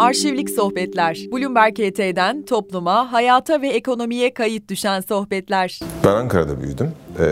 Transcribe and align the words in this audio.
Arşivlik 0.00 0.50
Sohbetler. 0.50 1.26
Bloomberg 1.32 1.80
ET'den 1.80 2.42
topluma, 2.42 3.12
hayata 3.12 3.62
ve 3.62 3.68
ekonomiye 3.68 4.34
kayıt 4.34 4.68
düşen 4.68 5.00
sohbetler. 5.00 5.80
Ben 6.04 6.10
Ankara'da 6.10 6.60
büyüdüm. 6.60 6.92
Ee, 7.18 7.24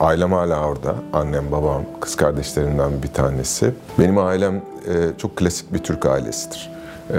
ailem 0.00 0.32
hala 0.32 0.68
orada. 0.68 0.94
Annem, 1.12 1.52
babam, 1.52 1.82
kız 2.00 2.16
kardeşlerimden 2.16 3.02
bir 3.02 3.08
tanesi. 3.08 3.74
Benim 3.98 4.18
ailem 4.18 4.54
e, 4.56 4.92
çok 5.18 5.36
klasik 5.36 5.72
bir 5.72 5.78
Türk 5.78 6.06
ailesidir. 6.06 6.70
Ee, 7.10 7.16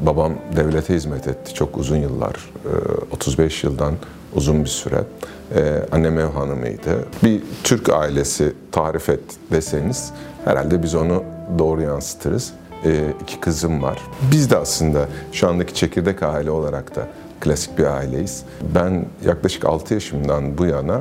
babam 0.00 0.32
devlete 0.56 0.94
hizmet 0.94 1.28
etti 1.28 1.54
çok 1.54 1.78
uzun 1.78 1.96
yıllar. 1.96 2.34
Ee, 2.64 3.14
35 3.14 3.64
yıldan 3.64 3.94
uzun 4.34 4.64
bir 4.64 4.70
süre. 4.70 5.04
Ee, 5.54 5.82
annem 5.92 6.18
ev 6.18 6.28
hanımıydı. 6.28 7.04
Bir 7.22 7.42
Türk 7.64 7.88
ailesi 7.88 8.52
tarif 8.72 9.08
et 9.08 9.20
deseniz 9.52 10.12
herhalde 10.44 10.82
biz 10.82 10.94
onu 10.94 11.22
doğru 11.58 11.82
yansıtırız 11.82 12.52
iki 13.22 13.40
kızım 13.40 13.82
var. 13.82 13.98
Biz 14.32 14.50
de 14.50 14.56
aslında 14.56 15.08
şu 15.32 15.48
andaki 15.48 15.74
çekirdek 15.74 16.22
aile 16.22 16.50
olarak 16.50 16.96
da 16.96 17.08
klasik 17.40 17.78
bir 17.78 17.84
aileyiz. 17.84 18.42
Ben 18.74 19.06
yaklaşık 19.24 19.64
6 19.64 19.94
yaşımdan 19.94 20.58
bu 20.58 20.66
yana 20.66 21.00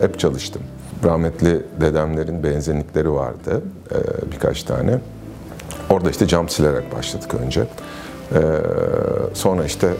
hep 0.00 0.18
çalıştım. 0.18 0.62
Rahmetli 1.04 1.62
dedemlerin 1.80 2.42
benzinlikleri 2.42 3.12
vardı 3.12 3.62
e, 3.90 4.32
birkaç 4.32 4.62
tane. 4.62 4.98
Orada 5.90 6.10
işte 6.10 6.26
cam 6.26 6.48
silerek 6.48 6.96
başladık 6.96 7.34
önce. 7.34 7.60
E, 7.60 8.40
sonra 9.34 9.64
işte 9.64 9.86
e, 9.86 9.94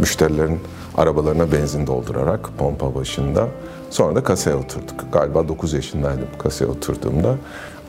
müşterilerin 0.00 0.60
arabalarına 0.96 1.52
benzin 1.52 1.86
doldurarak 1.86 2.50
pompa 2.58 2.94
başında. 2.94 3.48
Sonra 3.90 4.16
da 4.16 4.22
kasaya 4.22 4.56
oturduk. 4.56 5.12
Galiba 5.12 5.48
9 5.48 5.72
yaşındaydım 5.72 6.28
kasaya 6.38 6.70
oturduğumda. 6.70 7.36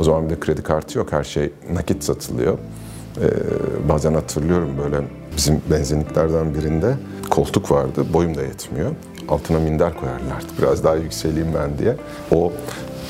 O 0.02 0.04
zaman 0.04 0.26
bir 0.26 0.30
de 0.30 0.40
kredi 0.40 0.64
kartı 0.64 0.98
yok. 0.98 1.12
Her 1.12 1.24
şey 1.24 1.54
nakit 1.74 2.04
satılıyor. 2.04 2.58
Ee, 3.22 3.30
bazen 3.90 4.14
hatırlıyorum 4.14 4.70
böyle 4.84 4.98
bizim 5.38 5.62
benzinliklerden 5.72 6.56
birinde 6.56 6.96
koltuk 7.30 7.72
vardı. 7.72 8.06
Boyum 8.14 8.38
da 8.38 8.42
yetmiyor. 8.42 8.92
Altına 9.30 9.60
minder 9.60 10.00
koyarlardı. 10.00 10.48
Biraz 10.62 10.84
daha 10.84 10.96
yükseleyim 10.96 11.48
ben 11.56 11.78
diye. 11.78 11.96
O 12.32 12.52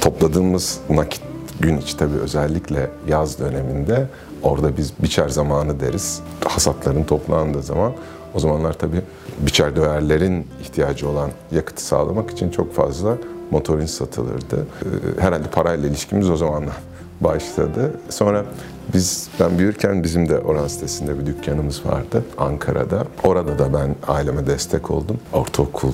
topladığımız 0.01 0.79
nakit 0.89 1.21
gün 1.59 1.77
içi 1.77 1.97
tabii 1.97 2.17
özellikle 2.17 2.89
yaz 3.07 3.39
döneminde 3.39 4.07
orada 4.43 4.77
biz 4.77 4.93
biçer 5.03 5.29
zamanı 5.29 5.79
deriz. 5.79 6.21
Hasatların 6.45 7.03
toplandığı 7.03 7.63
zaman 7.63 7.91
o 8.33 8.39
zamanlar 8.39 8.73
tabii 8.73 9.01
biçer 9.39 9.75
döverlerin 9.75 10.47
ihtiyacı 10.61 11.09
olan 11.09 11.29
yakıtı 11.51 11.83
sağlamak 11.85 12.31
için 12.31 12.49
çok 12.49 12.73
fazla 12.73 13.17
motorin 13.51 13.85
satılırdı. 13.85 14.67
Ee, 14.85 15.21
herhalde 15.21 15.47
parayla 15.47 15.89
ilişkimiz 15.89 16.29
o 16.29 16.35
zamanlar 16.35 16.75
başladı. 17.21 17.91
Sonra 18.09 18.45
biz 18.93 19.29
ben 19.39 19.59
büyürken 19.59 20.03
bizim 20.03 20.29
de 20.29 20.39
Orhan 20.39 20.67
sitesinde 20.67 21.19
bir 21.19 21.25
dükkanımız 21.25 21.85
vardı 21.85 22.23
Ankara'da. 22.37 23.05
Orada 23.23 23.59
da 23.59 23.73
ben 23.73 23.95
aileme 24.07 24.47
destek 24.47 24.91
oldum. 24.91 25.19
Ortaokul 25.33 25.91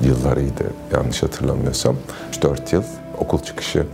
yıllarıydı 0.00 0.64
yanlış 0.92 1.22
hatırlamıyorsam. 1.22 1.96
4 2.42 2.72
yıl 2.72 2.82
okul 3.18 3.38
çıkışı 3.38 3.86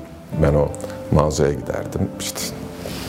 ben 0.43 0.55
o 0.55 0.69
mağazaya 1.13 1.53
giderdim. 1.53 2.09
İşte 2.21 2.41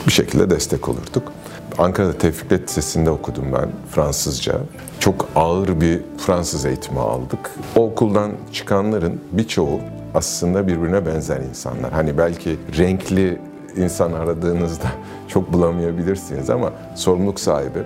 bir 0.06 0.12
şekilde 0.12 0.50
destek 0.50 0.88
olurduk. 0.88 1.32
Ankara'da 1.78 2.18
Tevfiklet 2.18 2.68
Lisesi'nde 2.68 3.10
okudum 3.10 3.44
ben 3.52 3.68
Fransızca. 3.90 4.54
Çok 5.00 5.28
ağır 5.36 5.80
bir 5.80 6.00
Fransız 6.18 6.66
eğitimi 6.66 7.00
aldık. 7.00 7.50
O 7.76 7.86
okuldan 7.86 8.32
çıkanların 8.52 9.20
birçoğu 9.32 9.80
aslında 10.14 10.66
birbirine 10.66 11.06
benzer 11.06 11.40
insanlar. 11.40 11.92
Hani 11.92 12.18
belki 12.18 12.56
renkli 12.78 13.38
insan 13.76 14.12
aradığınızda 14.12 14.86
çok 15.28 15.52
bulamayabilirsiniz 15.52 16.50
ama 16.50 16.72
sorumluluk 16.94 17.40
sahibi, 17.40 17.78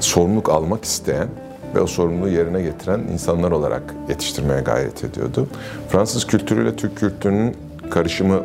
sorumluluk 0.00 0.48
almak 0.48 0.84
isteyen 0.84 1.28
ve 1.74 1.80
o 1.80 1.86
sorumluluğu 1.86 2.28
yerine 2.28 2.62
getiren 2.62 3.00
insanlar 3.12 3.50
olarak 3.50 3.82
yetiştirmeye 4.08 4.60
gayret 4.60 5.04
ediyordu. 5.04 5.46
Fransız 5.88 6.26
kültürüyle 6.26 6.76
Türk 6.76 6.96
kültürünün 6.96 7.56
karışımı 7.90 8.42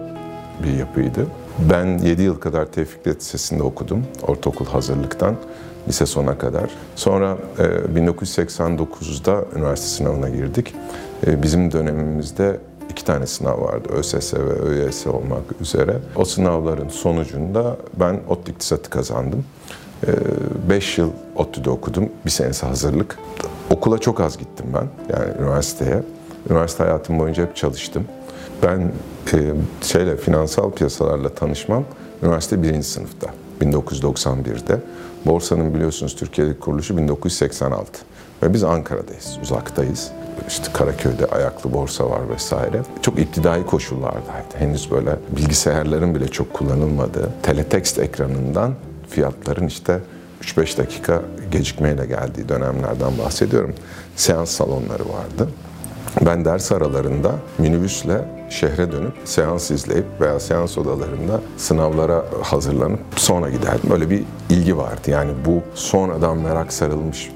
bir 0.64 0.78
yapıydı. 0.78 1.28
Ben 1.72 1.98
7 1.98 2.22
yıl 2.22 2.40
kadar 2.40 2.66
Tevfik 2.66 3.08
Lisesi'nde 3.08 3.64
okudum, 3.64 4.04
ortaokul 4.28 4.66
hazırlıktan 4.66 5.36
lise 5.88 6.06
sona 6.06 6.38
kadar. 6.38 6.70
Sonra 6.96 7.38
1989'da 7.96 9.46
üniversite 9.56 9.88
sınavına 9.88 10.30
girdik. 10.30 10.76
Bizim 11.28 11.72
dönemimizde 11.72 12.60
iki 12.92 13.06
tane 13.06 13.28
sınav 13.28 13.62
vardı. 13.62 13.90
ÖSS 13.90 14.34
ve 14.34 14.60
ÖYS 14.62 15.08
olmak 15.08 15.44
üzere. 15.62 16.00
O 16.16 16.26
sınavların 16.26 16.90
sonucunda 16.90 17.78
ben 18.00 18.20
ODTÜ 18.30 18.52
İktisat'ı 18.52 18.90
kazandım. 18.90 19.46
5 20.70 20.98
yıl 20.98 21.10
ODTÜ'de 21.36 21.70
okudum. 21.70 22.10
Bir 22.26 22.32
senesi 22.32 22.66
hazırlık. 22.66 23.20
Okula 23.70 23.98
çok 23.98 24.22
az 24.22 24.38
gittim 24.38 24.66
ben. 24.74 25.16
Yani 25.18 25.32
üniversiteye. 25.40 26.04
Üniversite 26.50 26.84
hayatım 26.84 27.20
boyunca 27.20 27.44
hep 27.44 27.56
çalıştım. 27.56 28.06
Ben 28.64 28.92
e, 29.34 29.54
şeyle 29.82 30.18
finansal 30.18 30.72
piyasalarla 30.72 31.30
tanışmam 31.30 31.84
üniversite 32.24 32.64
birinci 32.64 32.88
sınıfta 32.88 33.28
1991'de. 33.62 34.80
Borsanın 35.26 35.74
biliyorsunuz 35.74 36.16
Türkiye'deki 36.16 36.60
kuruluşu 36.60 36.98
1986 36.98 38.02
ve 38.44 38.54
biz 38.54 38.64
Ankara'dayız, 38.64 39.38
uzaktayız. 39.44 40.12
İşte 40.48 40.68
Karaköy'de 40.74 41.26
ayaklı 41.26 41.74
borsa 41.74 42.10
var 42.10 42.30
vesaire. 42.30 42.82
Çok 43.02 43.20
iktidai 43.20 43.66
koşullardaydı. 43.66 44.58
Henüz 44.58 44.92
böyle 44.92 45.16
bilgisayarların 45.36 46.16
bile 46.16 46.28
çok 46.28 46.54
kullanılmadığı 46.54 47.30
teletext 47.44 48.00
ekranından 48.00 48.74
fiyatların 49.10 49.68
işte 49.68 50.00
3-5 50.42 50.78
dakika 50.78 51.22
gecikmeyle 51.52 52.06
geldiği 52.06 52.50
dönemlerden 52.50 53.18
bahsediyorum. 53.26 53.76
Seans 54.16 54.52
salonları 54.52 55.04
vardı. 55.04 55.50
Ben 56.26 56.46
ders 56.46 56.72
aralarında 56.72 57.32
minibüsle 57.58 58.26
şehre 58.50 58.92
dönüp 58.92 59.14
seans 59.26 59.72
izleyip 59.72 60.06
veya 60.22 60.40
seans 60.40 60.78
odalarında 60.78 61.42
sınavlara 61.58 62.26
hazırlanıp 62.42 63.00
sonra 63.16 63.50
giderdim. 63.50 63.90
Böyle 63.90 64.10
bir 64.10 64.24
ilgi 64.50 64.78
vardı. 64.78 65.12
Yani 65.12 65.32
bu 65.46 65.62
sonradan 65.76 66.38
merak 66.38 66.74
sarılmış 66.74 67.32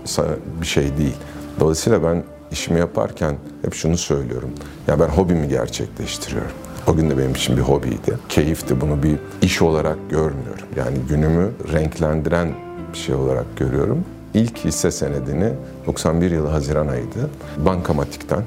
bir 0.61 0.65
şey 0.65 0.97
değil. 0.97 1.15
Dolayısıyla 1.59 2.03
ben 2.03 2.23
işimi 2.55 2.79
yaparken 2.79 3.35
hep 3.61 3.73
şunu 3.73 3.97
söylüyorum. 3.97 4.49
Ya 4.87 4.99
ben 4.99 5.07
hobimi 5.07 5.47
gerçekleştiriyorum. 5.47 6.51
O 6.87 6.95
gün 6.95 7.09
de 7.09 7.17
benim 7.17 7.31
için 7.31 7.57
bir 7.57 7.61
hobiydi. 7.61 8.17
Keyifti. 8.29 8.81
Bunu 8.81 9.03
bir 9.03 9.17
iş 9.41 9.61
olarak 9.61 9.97
görmüyorum. 10.09 10.67
Yani 10.75 10.97
günümü 11.09 11.51
renklendiren 11.73 12.53
bir 12.93 12.97
şey 12.97 13.15
olarak 13.15 13.57
görüyorum. 13.57 14.05
İlk 14.33 14.57
hisse 14.57 14.91
senedini 14.91 15.53
91 15.87 16.31
yılı 16.31 16.47
Haziran 16.47 16.87
ayıydı. 16.87 17.29
Bankamatik'ten 17.57 18.43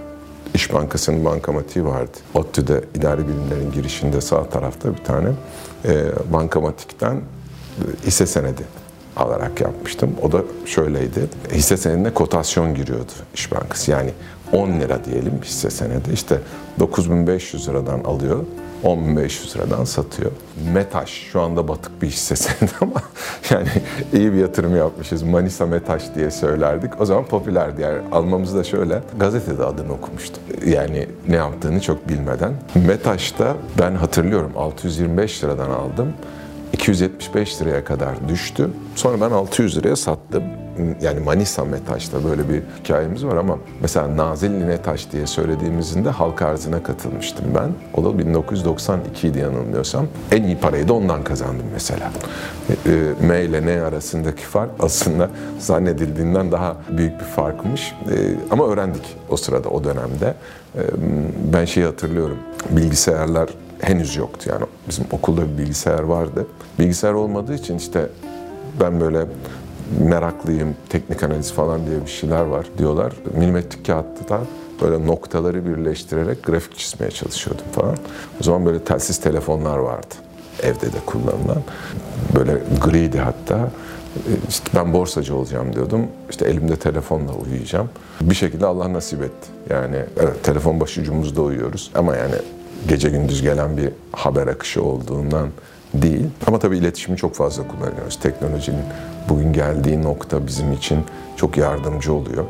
İş 0.55 0.73
Bankası'nın 0.73 1.25
bankamatiği 1.25 1.85
vardı. 1.85 2.19
ODTÜ'de 2.35 2.85
idari 2.95 3.29
bilimlerin 3.29 3.73
girişinde 3.73 4.21
sağ 4.21 4.49
tarafta 4.49 4.93
bir 4.93 5.05
tane 5.05 5.29
e, 5.85 6.05
bankamatikten 6.33 7.15
e, 7.15 8.07
hisse 8.07 8.27
senedi 8.27 8.63
alarak 9.19 9.61
yapmıştım. 9.61 10.15
O 10.23 10.33
da 10.33 10.43
şöyleydi. 10.67 11.21
Hisse 11.53 11.77
senedine 11.77 12.15
kotasyon 12.15 12.75
giriyordu 12.75 13.13
İş 13.35 13.53
Bankası. 13.53 13.91
Yani 13.91 14.11
10 14.53 14.81
lira 14.81 15.05
diyelim 15.05 15.41
hisse 15.45 15.71
senedi. 15.71 16.13
İşte 16.13 16.41
9500 16.79 17.69
liradan 17.69 18.01
alıyor. 18.01 18.45
10.500 18.85 19.57
liradan 19.57 19.85
satıyor. 19.85 20.31
Metaş 20.73 21.11
şu 21.11 21.41
anda 21.41 21.69
batık 21.69 22.03
bir 22.03 22.07
hisse 22.07 22.37
senedi 22.37 22.73
ama 22.81 23.03
yani 23.51 23.69
iyi 24.13 24.33
bir 24.33 24.39
yatırım 24.39 24.77
yapmışız. 24.77 25.23
Manisa 25.23 25.67
Metaş 25.67 26.03
diye 26.15 26.31
söylerdik. 26.31 27.01
O 27.01 27.05
zaman 27.05 27.25
popülerdi 27.25 27.83
yani 27.83 27.99
almamız 28.13 28.55
da 28.55 28.65
şöyle. 28.65 29.03
Gazetede 29.19 29.65
adını 29.65 29.93
okumuştum. 29.93 30.43
Yani 30.67 31.09
ne 31.29 31.37
yaptığını 31.37 31.81
çok 31.81 32.09
bilmeden. 32.09 32.53
Metaş'ta 32.87 33.57
ben 33.79 33.95
hatırlıyorum 33.95 34.53
625 34.57 35.45
liradan 35.45 35.71
aldım. 35.71 36.13
275 36.73 37.63
liraya 37.63 37.85
kadar 37.85 38.29
düştü. 38.29 38.71
Sonra 38.95 39.21
ben 39.21 39.31
600 39.31 39.77
liraya 39.77 39.97
sattım. 39.97 40.43
Yani 41.03 41.21
Manisa 41.21 41.65
Metaş'ta 41.65 42.25
böyle 42.25 42.49
bir 42.49 42.63
hikayemiz 42.81 43.27
var 43.27 43.37
ama 43.37 43.59
mesela 43.83 44.17
Nazil 44.17 44.51
Linetaş 44.51 45.13
diye 45.13 45.27
söylediğimizin 45.27 46.05
de 46.05 46.11
halk 46.11 46.43
arzına 46.43 46.83
katılmıştım 46.83 47.47
ben. 47.55 47.71
O 48.01 48.05
da 48.05 48.19
1992 48.19 49.29
idi 49.29 49.39
yanılmıyorsam. 49.39 50.07
En 50.33 50.43
iyi 50.43 50.59
parayı 50.59 50.89
da 50.89 50.93
ondan 50.93 51.25
kazandım 51.25 51.67
mesela. 51.73 52.13
E, 52.69 52.91
e, 52.91 53.27
M 53.27 53.45
ile 53.45 53.67
N 53.67 53.83
arasındaki 53.83 54.43
fark 54.43 54.71
aslında 54.81 55.31
zannedildiğinden 55.59 56.53
daha 56.53 56.77
büyük 56.91 57.21
bir 57.21 57.25
farkmış. 57.25 57.95
E, 58.11 58.15
ama 58.51 58.69
öğrendik 58.69 59.17
o 59.31 59.37
sırada, 59.37 59.69
o 59.69 59.85
dönemde. 59.85 60.35
Ben 61.53 61.65
şeyi 61.65 61.87
hatırlıyorum. 61.87 62.39
Bilgisayarlar 62.71 63.49
henüz 63.81 64.17
yoktu. 64.17 64.51
Yani 64.53 64.65
bizim 64.89 65.05
okulda 65.11 65.43
bir 65.53 65.59
bilgisayar 65.59 66.03
vardı. 66.03 66.47
Bilgisayar 66.79 67.13
olmadığı 67.13 67.55
için 67.55 67.79
işte 67.79 68.09
ben 68.81 69.01
böyle 69.01 69.27
meraklıyım, 70.01 70.77
teknik 70.89 71.23
analiz 71.23 71.53
falan 71.53 71.87
diye 71.87 72.03
bir 72.07 72.11
şeyler 72.11 72.43
var 72.43 72.67
diyorlar. 72.79 73.13
Milimetrik 73.35 73.87
kağıtta 73.87 74.41
böyle 74.83 75.07
noktaları 75.07 75.67
birleştirerek 75.67 76.45
grafik 76.45 76.79
çizmeye 76.79 77.11
çalışıyordum 77.11 77.65
falan. 77.73 77.97
O 78.41 78.45
zaman 78.45 78.67
böyle 78.67 78.85
telsiz 78.85 79.21
telefonlar 79.21 79.79
vardı. 79.79 80.15
Evde 80.63 80.87
de 80.87 80.99
kullanılan. 81.07 81.63
Böyle 82.35 82.63
griydi 82.85 83.19
hatta. 83.19 83.71
İşte 84.49 84.71
ben 84.75 84.93
borsacı 84.93 85.35
olacağım 85.35 85.73
diyordum. 85.73 86.07
İşte 86.31 86.47
elimde 86.47 86.77
telefonla 86.77 87.33
uyuyacağım. 87.33 87.89
Bir 88.21 88.35
şekilde 88.35 88.67
Allah 88.67 88.93
nasip 88.93 89.23
etti. 89.23 89.49
Yani 89.71 89.97
evet 90.21 90.45
telefon 90.45 90.81
başucumuzda 90.81 91.43
uyuyoruz 91.43 91.91
ama 91.95 92.17
yani 92.17 92.35
gece 92.89 93.09
gündüz 93.09 93.43
gelen 93.43 93.77
bir 93.77 93.91
haber 94.13 94.47
akışı 94.47 94.83
olduğundan 94.83 95.49
değil. 95.95 96.27
Ama 96.47 96.59
tabii 96.59 96.79
iletişimi 96.79 97.17
çok 97.17 97.35
fazla 97.35 97.69
kullanıyoruz. 97.69 98.19
Teknolojinin 98.21 98.85
bugün 99.29 99.53
geldiği 99.53 100.03
nokta 100.03 100.47
bizim 100.47 100.73
için 100.73 100.99
çok 101.37 101.57
yardımcı 101.57 102.13
oluyor. 102.13 102.45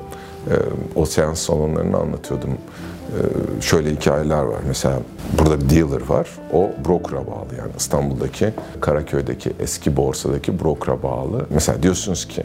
Ee, 0.51 0.55
o 0.95 1.07
seans 1.07 1.39
salonlarını 1.41 1.97
anlatıyordum. 1.97 2.51
Ee, 2.51 3.63
şöyle 3.63 3.91
hikayeler 3.91 4.43
var. 4.43 4.61
Mesela 4.69 4.99
burada 5.39 5.61
bir 5.61 5.71
dealer 5.71 6.07
var. 6.09 6.29
O 6.53 6.71
broker'a 6.89 7.27
bağlı 7.27 7.55
yani 7.59 7.71
İstanbul'daki, 7.79 8.53
Karaköy'deki 8.81 9.53
eski 9.61 9.97
borsadaki 9.97 10.61
broker'a 10.61 11.03
bağlı. 11.03 11.47
Mesela 11.51 11.83
diyorsunuz 11.83 12.29
ki 12.29 12.43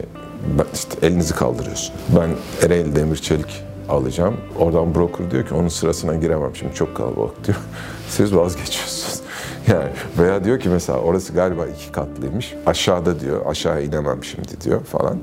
işte 0.74 1.06
elinizi 1.06 1.34
kaldırıyorsun. 1.34 1.94
Ben 2.16 2.30
Ereğli 2.66 2.96
Demir 2.96 3.16
Çelik 3.16 3.63
alacağım. 3.88 4.36
Oradan 4.58 4.94
broker 4.94 5.30
diyor 5.30 5.46
ki 5.46 5.54
onun 5.54 5.68
sırasına 5.68 6.14
giremem 6.14 6.56
şimdi 6.56 6.74
çok 6.74 6.96
kalabalık 6.96 7.46
diyor. 7.46 7.58
Siz 8.08 8.36
vazgeçiyorsunuz. 8.36 9.20
Yani 9.68 9.88
veya 10.18 10.44
diyor 10.44 10.60
ki 10.60 10.68
mesela 10.68 10.98
orası 10.98 11.32
galiba 11.32 11.66
iki 11.66 11.92
katlıymış. 11.92 12.54
Aşağıda 12.66 13.20
diyor 13.20 13.46
aşağı 13.46 13.84
inemem 13.84 14.24
şimdi 14.24 14.60
diyor 14.64 14.84
falan. 14.84 15.18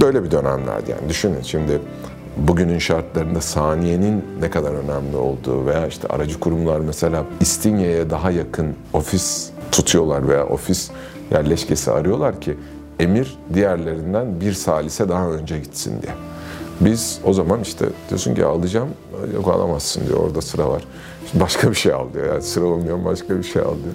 Böyle 0.00 0.24
bir 0.24 0.30
dönemlerdi 0.30 0.90
yani 0.90 1.08
düşünün 1.08 1.42
şimdi 1.42 1.80
bugünün 2.36 2.78
şartlarında 2.78 3.40
saniyenin 3.40 4.24
ne 4.40 4.50
kadar 4.50 4.70
önemli 4.72 5.16
olduğu 5.16 5.66
veya 5.66 5.86
işte 5.86 6.08
aracı 6.08 6.40
kurumlar 6.40 6.80
mesela 6.80 7.24
İstinye'ye 7.40 8.10
daha 8.10 8.30
yakın 8.30 8.74
ofis 8.92 9.50
tutuyorlar 9.72 10.28
veya 10.28 10.46
ofis 10.46 10.90
yerleşkesi 11.30 11.90
arıyorlar 11.90 12.40
ki 12.40 12.56
emir 13.00 13.38
diğerlerinden 13.54 14.40
bir 14.40 14.52
salise 14.52 15.08
daha 15.08 15.30
önce 15.30 15.58
gitsin 15.58 16.02
diye. 16.02 16.12
Biz 16.80 17.20
o 17.24 17.32
zaman 17.32 17.60
işte 17.60 17.86
diyorsun 18.08 18.34
ki 18.34 18.44
alacağım, 18.44 18.88
yok 19.34 19.48
alamazsın 19.48 20.06
diyor 20.06 20.18
orada 20.18 20.40
sıra 20.40 20.68
var. 20.70 20.84
İşte 21.26 21.40
başka 21.44 21.70
bir 21.70 21.76
şey 21.76 21.92
al 21.92 22.06
diyor. 22.14 22.26
Yani 22.26 22.42
sıra 22.42 22.64
olmuyor 22.64 23.04
başka 23.04 23.38
bir 23.38 23.42
şey 23.42 23.62
al 23.62 23.74
diyor. 23.84 23.94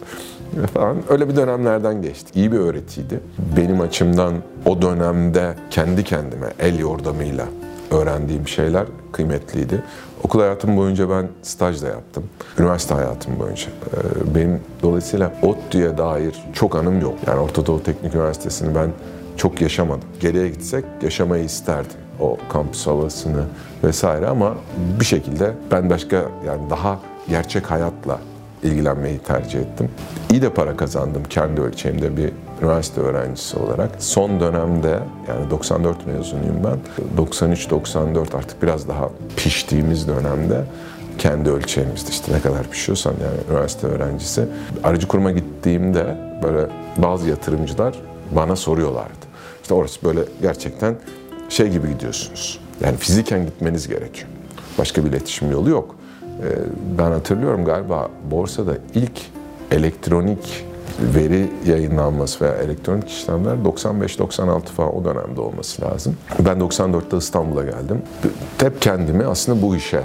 Falan. 0.68 0.98
Öyle 1.10 1.30
bir 1.30 1.36
dönemlerden 1.36 2.02
geçti. 2.02 2.32
İyi 2.36 2.52
bir 2.52 2.58
öğretiydi. 2.58 3.20
Benim 3.58 3.82
açımdan 3.82 4.34
o 4.66 4.82
dönemde 4.82 5.56
kendi 5.70 6.04
kendime 6.04 6.54
el 6.60 6.80
yordamıyla 6.80 7.46
öğrendiğim 7.92 8.48
şeyler 8.48 8.86
kıymetliydi. 9.12 9.84
Okul 10.24 10.40
hayatım 10.40 10.78
boyunca 10.78 11.10
ben 11.10 11.28
staj 11.42 11.82
da 11.82 11.88
yaptım. 11.88 12.24
Üniversite 12.60 12.94
hayatım 12.94 13.40
boyunca. 13.40 13.68
Ee, 13.68 14.36
benim 14.36 14.60
dolayısıyla 14.84 15.34
ODTÜ'ye 15.42 15.98
dair 15.98 16.36
çok 16.54 16.76
anım 16.76 17.02
yok. 17.02 17.14
Yani 17.28 17.40
Orta 17.40 17.66
Doğu 17.66 17.84
Teknik 17.84 18.16
Üniversitesi'ni 18.16 18.76
ben 18.76 18.90
çok 19.38 19.62
yaşamadım. 19.62 20.10
Geriye 20.20 20.50
gitsek 20.50 20.86
yaşamayı 21.02 21.44
isterdim 21.44 22.05
o 22.20 22.38
kampüs 22.50 22.88
havasını 22.88 23.44
vesaire 23.84 24.28
ama 24.28 24.54
bir 25.00 25.06
şekilde 25.06 25.54
ben 25.72 25.90
başka 25.90 26.16
yani 26.46 26.70
daha 26.70 27.00
gerçek 27.30 27.72
hayatla 27.72 28.20
ilgilenmeyi 28.64 29.20
tercih 29.20 29.60
ettim. 29.60 29.90
İyi 30.32 30.42
de 30.42 30.50
para 30.50 30.78
kazandım 30.78 31.24
kendi 31.30 31.62
ölçeğimde 31.62 32.18
bir 32.18 32.32
üniversite 32.62 33.02
öğrencisi 33.02 33.60
olarak. 33.60 33.90
Son 34.00 34.40
dönemde 34.40 35.00
yani 35.28 35.50
94 35.50 36.08
mezunuyum 36.08 36.58
ben. 36.64 36.78
93-94 37.24 38.38
artık 38.38 38.64
biraz 38.64 38.88
daha 38.88 39.10
piştiğimiz 39.38 40.08
dönemde 40.08 40.64
kendi 41.18 41.50
ölçeğimizde 41.50 42.10
işte 42.10 42.34
ne 42.34 42.42
kadar 42.42 42.70
pişiyorsan 42.70 43.12
yani 43.12 43.38
üniversite 43.52 43.88
öğrencisi. 43.88 44.48
Aracı 44.84 45.08
kuruma 45.08 45.32
gittiğimde 45.32 46.18
böyle 46.44 46.68
bazı 46.98 47.30
yatırımcılar 47.30 47.96
bana 48.32 48.56
soruyorlardı. 48.56 49.26
İşte 49.62 49.74
orası 49.74 50.04
böyle 50.04 50.20
gerçekten 50.42 50.96
şey 51.56 51.70
gibi 51.70 51.90
gidiyorsunuz. 51.90 52.60
Yani 52.82 52.98
fiziken 52.98 53.46
gitmeniz 53.46 53.88
gerekiyor. 53.88 54.28
Başka 54.78 55.06
bir 55.06 55.10
iletişim 55.10 55.52
yolu 55.52 55.70
yok. 55.70 55.96
Ee, 56.24 56.46
ben 56.98 57.12
hatırlıyorum 57.12 57.66
galiba 57.66 58.10
borsada 58.32 58.78
ilk 58.96 59.22
elektronik 59.72 60.66
veri 61.00 61.50
yayınlanması 61.66 62.46
veya 62.46 62.56
elektronik 62.56 63.10
işlemler 63.10 63.56
95-96 63.56 64.66
falan 64.66 64.96
o 64.96 65.06
dönemde 65.06 65.42
olması 65.42 65.82
lazım. 65.82 66.18
Ben 66.40 66.58
94'te 66.58 67.18
İstanbul'a 67.18 67.64
geldim. 67.64 68.02
Hep 68.58 68.82
kendimi 68.82 69.26
aslında 69.26 69.62
bu 69.62 69.76
işe 69.76 70.02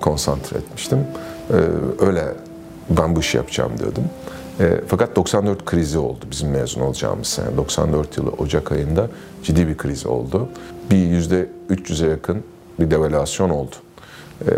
konsantre 0.00 0.58
etmiştim. 0.58 0.98
Ee, 1.50 1.54
öyle 2.06 2.24
ben 2.90 3.16
bu 3.16 3.20
işi 3.20 3.36
yapacağım 3.36 3.72
diyordum. 3.78 4.04
E, 4.60 4.80
fakat 4.86 5.16
94 5.16 5.64
krizi 5.64 5.98
oldu 5.98 6.24
bizim 6.30 6.50
mezun 6.50 6.80
olacağımız 6.80 7.26
sene. 7.26 7.56
94 7.56 8.16
yılı 8.16 8.30
Ocak 8.30 8.72
ayında 8.72 9.08
ciddi 9.42 9.68
bir 9.68 9.76
kriz 9.76 10.06
oldu. 10.06 10.48
Bir 10.90 10.96
yüzde 10.96 11.48
300'e 11.70 12.10
yakın 12.10 12.42
bir 12.80 12.90
devalüasyon 12.90 13.50
oldu. 13.50 13.74
E, 14.46 14.52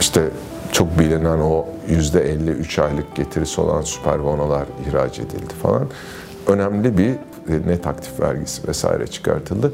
işte 0.00 0.30
çok 0.72 0.98
bilinen 0.98 1.38
o 1.38 1.66
yüzde 1.88 2.20
50 2.20 2.50
3 2.50 2.78
aylık 2.78 3.16
getirisi 3.16 3.60
olan 3.60 3.82
süper 3.82 4.24
bonolar 4.24 4.66
ihraç 4.88 5.18
edildi 5.18 5.54
falan. 5.62 5.88
Önemli 6.46 6.98
bir 6.98 7.14
net 7.66 7.86
aktif 7.86 8.20
vergisi 8.20 8.68
vesaire 8.68 9.06
çıkartıldı. 9.06 9.72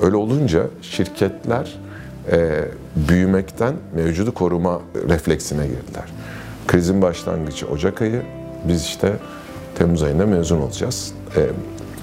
Öyle 0.00 0.16
olunca 0.16 0.66
şirketler 0.82 1.78
e, 2.32 2.64
büyümekten 2.96 3.74
mevcudu 3.94 4.34
koruma 4.34 4.80
refleksine 5.08 5.66
girdiler. 5.66 6.04
Krizin 6.66 7.02
başlangıcı 7.02 7.66
Ocak 7.66 8.02
ayı. 8.02 8.22
Biz 8.68 8.82
işte 8.82 9.12
Temmuz 9.74 10.02
ayında 10.02 10.26
mezun 10.26 10.60
olacağız. 10.60 11.12
Ee, 11.36 11.46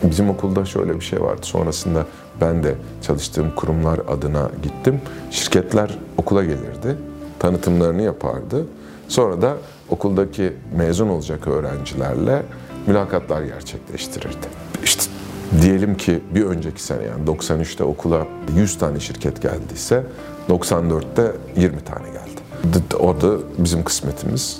bizim 0.03 0.29
okulda 0.29 0.65
şöyle 0.65 0.95
bir 0.95 1.05
şey 1.05 1.21
vardı. 1.21 1.41
Sonrasında 1.41 2.05
ben 2.41 2.63
de 2.63 2.75
çalıştığım 3.01 3.55
kurumlar 3.55 3.99
adına 4.07 4.49
gittim. 4.63 5.01
Şirketler 5.31 5.97
okula 6.17 6.43
gelirdi. 6.43 6.97
Tanıtımlarını 7.39 8.01
yapardı. 8.01 8.65
Sonra 9.07 9.41
da 9.41 9.57
okuldaki 9.89 10.53
mezun 10.77 11.07
olacak 11.07 11.47
öğrencilerle 11.47 12.43
mülakatlar 12.87 13.41
gerçekleştirirdi. 13.41 14.47
İşte 14.83 15.03
diyelim 15.61 15.97
ki 15.97 16.19
bir 16.35 16.45
önceki 16.45 16.83
sene 16.83 17.03
yani 17.03 17.25
93'te 17.25 17.83
okula 17.83 18.27
100 18.57 18.77
tane 18.77 18.99
şirket 18.99 19.41
geldiyse 19.41 20.03
94'te 20.49 21.31
20 21.55 21.81
tane 21.81 22.07
geldi. 22.07 22.32
O 22.99 23.21
da 23.21 23.37
bizim 23.57 23.83
kısmetimiz. 23.83 24.59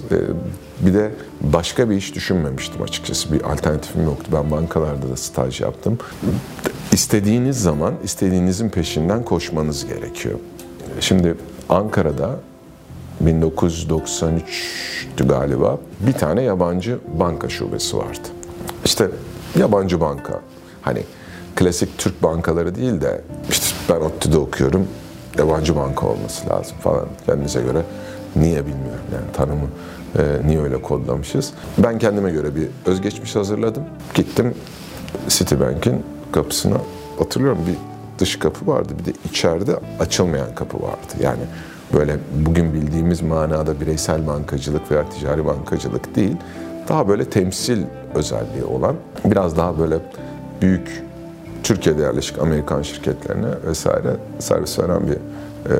Bir 0.79 0.93
de 0.93 1.11
başka 1.41 1.89
bir 1.89 1.95
iş 1.95 2.15
düşünmemiştim 2.15 2.81
açıkçası. 2.81 3.33
Bir 3.33 3.51
alternatifim 3.51 4.03
yoktu. 4.03 4.31
Ben 4.33 4.51
bankalarda 4.51 5.09
da 5.09 5.15
staj 5.15 5.61
yaptım. 5.61 5.97
İstediğiniz 6.91 7.61
zaman 7.61 7.93
istediğinizin 8.03 8.69
peşinden 8.69 9.23
koşmanız 9.23 9.85
gerekiyor. 9.85 10.39
Şimdi 10.99 11.35
Ankara'da 11.69 12.39
1993'tü 13.25 15.27
galiba 15.27 15.77
bir 15.99 16.13
tane 16.13 16.41
yabancı 16.41 16.99
banka 17.19 17.49
şubesi 17.49 17.97
vardı. 17.97 18.27
İşte 18.85 19.09
yabancı 19.59 20.01
banka. 20.01 20.41
Hani 20.81 21.03
klasik 21.55 21.97
Türk 21.97 22.23
bankaları 22.23 22.75
değil 22.75 23.01
de 23.01 23.21
işte 23.49 23.75
ben 23.89 23.95
ODTÜ'de 23.95 24.37
okuyorum 24.37 24.87
yabancı 25.37 25.75
banka 25.75 26.07
olması 26.07 26.49
lazım 26.49 26.77
falan 26.81 27.05
kendinize 27.25 27.61
göre. 27.61 27.81
Niye 28.35 28.65
bilmiyorum 28.65 29.05
yani 29.13 29.31
tanımı 29.33 29.67
e, 30.17 30.47
niye 30.47 30.61
öyle 30.61 30.81
kodlamışız. 30.81 31.53
Ben 31.77 31.99
kendime 31.99 32.31
göre 32.31 32.55
bir 32.55 32.67
özgeçmiş 32.85 33.35
hazırladım. 33.35 33.83
Gittim 34.13 34.53
Citibank'in 35.27 36.03
kapısına 36.31 36.77
hatırlıyorum 37.19 37.59
bir 37.67 37.75
dış 38.19 38.39
kapı 38.39 38.67
vardı 38.67 38.93
bir 38.99 39.05
de 39.05 39.17
içeride 39.29 39.71
açılmayan 39.99 40.55
kapı 40.55 40.77
vardı. 40.77 41.13
Yani 41.21 41.41
böyle 41.93 42.17
bugün 42.45 42.73
bildiğimiz 42.73 43.21
manada 43.21 43.81
bireysel 43.81 44.27
bankacılık 44.27 44.91
veya 44.91 45.09
ticari 45.09 45.45
bankacılık 45.45 46.15
değil. 46.15 46.35
Daha 46.89 47.07
böyle 47.07 47.29
temsil 47.29 47.83
özelliği 48.15 48.63
olan 48.63 48.95
biraz 49.25 49.57
daha 49.57 49.79
böyle 49.79 49.99
büyük 50.61 51.03
Türkiye'de 51.63 52.01
yerleşik 52.01 52.39
Amerikan 52.39 52.81
şirketlerine 52.81 53.47
vesaire 53.67 54.15
servis 54.39 54.79
veren 54.79 55.07
bir 55.07 55.13
e, 55.13 55.75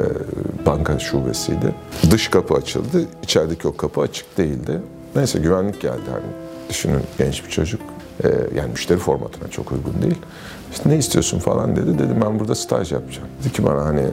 banka 0.65 0.99
şubesiydi. 0.99 1.75
Dış 2.11 2.27
kapı 2.27 2.53
açıldı, 2.53 3.05
içerideki 3.23 3.67
o 3.67 3.77
kapı 3.77 4.01
açık 4.01 4.37
değildi. 4.37 4.81
Neyse 5.15 5.39
güvenlik 5.39 5.81
geldi 5.81 6.01
hani 6.11 6.25
düşünün 6.69 7.01
genç 7.17 7.45
bir 7.45 7.49
çocuk. 7.49 7.81
E, 8.23 8.27
yani 8.55 8.71
müşteri 8.71 8.97
formatına 8.97 9.47
çok 9.47 9.71
uygun 9.71 10.01
değil. 10.01 10.17
İşte 10.71 10.89
ne 10.89 10.97
istiyorsun 10.97 11.39
falan 11.39 11.75
dedi. 11.75 11.99
Dedim 11.99 12.17
ben 12.25 12.39
burada 12.39 12.55
staj 12.55 12.91
yapacağım. 12.91 13.27
Dedi 13.39 13.53
ki 13.53 13.65
bana 13.65 13.85
hani 13.85 14.03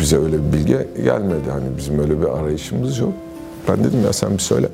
bize 0.00 0.18
öyle 0.18 0.38
bir 0.38 0.52
bilgi 0.52 0.88
gelmedi. 1.04 1.50
Hani 1.50 1.76
bizim 1.76 1.98
öyle 1.98 2.20
bir 2.20 2.38
arayışımız 2.38 2.98
yok. 2.98 3.12
Ben 3.68 3.84
dedim 3.84 4.04
ya 4.04 4.12
sen 4.12 4.32
bir 4.32 4.38
söyle. 4.38 4.68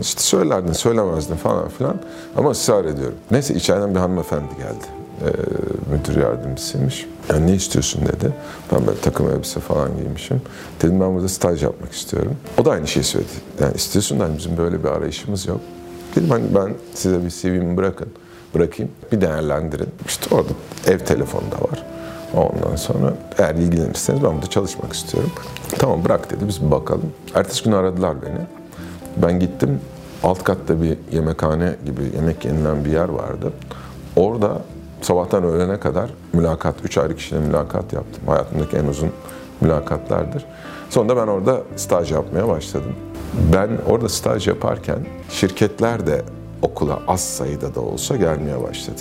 İşte 0.00 0.20
söylerdin, 0.20 0.72
söylemezdin 0.72 1.36
falan 1.36 1.68
filan. 1.68 1.96
Ama 2.36 2.50
ısrar 2.50 2.84
ediyorum. 2.84 3.16
Neyse 3.30 3.54
içeriden 3.54 3.94
bir 3.94 4.00
hanımefendi 4.00 4.56
geldi 4.58 5.01
e, 5.20 5.30
müdür 5.92 6.22
yardımcısıymış. 6.22 7.06
Yani 7.30 7.46
ne 7.46 7.54
istiyorsun 7.54 8.02
dedi. 8.02 8.32
Ben 8.72 8.86
böyle 8.86 9.00
takım 9.00 9.30
elbise 9.30 9.60
falan 9.60 9.96
giymişim. 9.96 10.42
Dedim 10.82 11.00
ben 11.00 11.14
burada 11.14 11.28
staj 11.28 11.62
yapmak 11.62 11.92
istiyorum. 11.92 12.36
O 12.60 12.64
da 12.64 12.70
aynı 12.70 12.86
şeyi 12.86 13.04
söyledi. 13.04 13.30
Yani 13.60 13.74
istiyorsun 13.74 14.20
da 14.20 14.24
hani 14.24 14.38
bizim 14.38 14.56
böyle 14.56 14.84
bir 14.84 14.88
arayışımız 14.88 15.46
yok. 15.46 15.60
Dedim 16.16 16.30
hani 16.30 16.44
ben 16.54 16.74
size 16.94 17.24
bir 17.24 17.30
CV'mi 17.30 17.76
bırakın. 17.76 18.08
bırakayım. 18.54 18.92
Bir 19.12 19.20
değerlendirin. 19.20 19.88
İşte 20.06 20.34
orada 20.34 20.52
ev 20.86 20.98
telefonu 20.98 21.42
da 21.42 21.70
var. 21.70 21.84
Ondan 22.34 22.76
sonra 22.76 23.14
eğer 23.38 23.54
ilgilenirseniz 23.54 24.22
ben 24.22 24.34
burada 24.34 24.46
çalışmak 24.46 24.92
istiyorum. 24.92 25.30
Tamam 25.78 26.04
bırak 26.04 26.30
dedi 26.30 26.48
biz 26.48 26.62
bir 26.66 26.70
bakalım. 26.70 27.12
Ertesi 27.34 27.64
gün 27.64 27.72
aradılar 27.72 28.22
beni. 28.22 28.46
Ben 29.16 29.40
gittim 29.40 29.80
alt 30.22 30.44
katta 30.44 30.82
bir 30.82 30.98
yemekhane 31.12 31.76
gibi 31.86 32.02
yemek 32.16 32.44
yenilen 32.44 32.84
bir 32.84 32.90
yer 32.90 33.08
vardı. 33.08 33.52
Orada 34.16 34.62
sabahtan 35.02 35.44
öğlene 35.44 35.80
kadar 35.80 36.10
mülakat, 36.32 36.74
üç 36.84 36.98
ayrı 36.98 37.16
kişiyle 37.16 37.40
mülakat 37.40 37.92
yaptım. 37.92 38.22
Hayatımdaki 38.26 38.76
en 38.76 38.84
uzun 38.84 39.10
mülakatlardır. 39.60 40.44
Sonunda 40.90 41.16
ben 41.16 41.26
orada 41.26 41.62
staj 41.76 42.12
yapmaya 42.12 42.48
başladım. 42.48 42.92
Ben 43.52 43.70
orada 43.88 44.08
staj 44.08 44.48
yaparken 44.48 44.98
şirketler 45.30 46.06
de 46.06 46.22
okula 46.62 46.98
az 47.08 47.20
sayıda 47.20 47.74
da 47.74 47.80
olsa 47.80 48.16
gelmeye 48.16 48.62
başladı. 48.62 49.00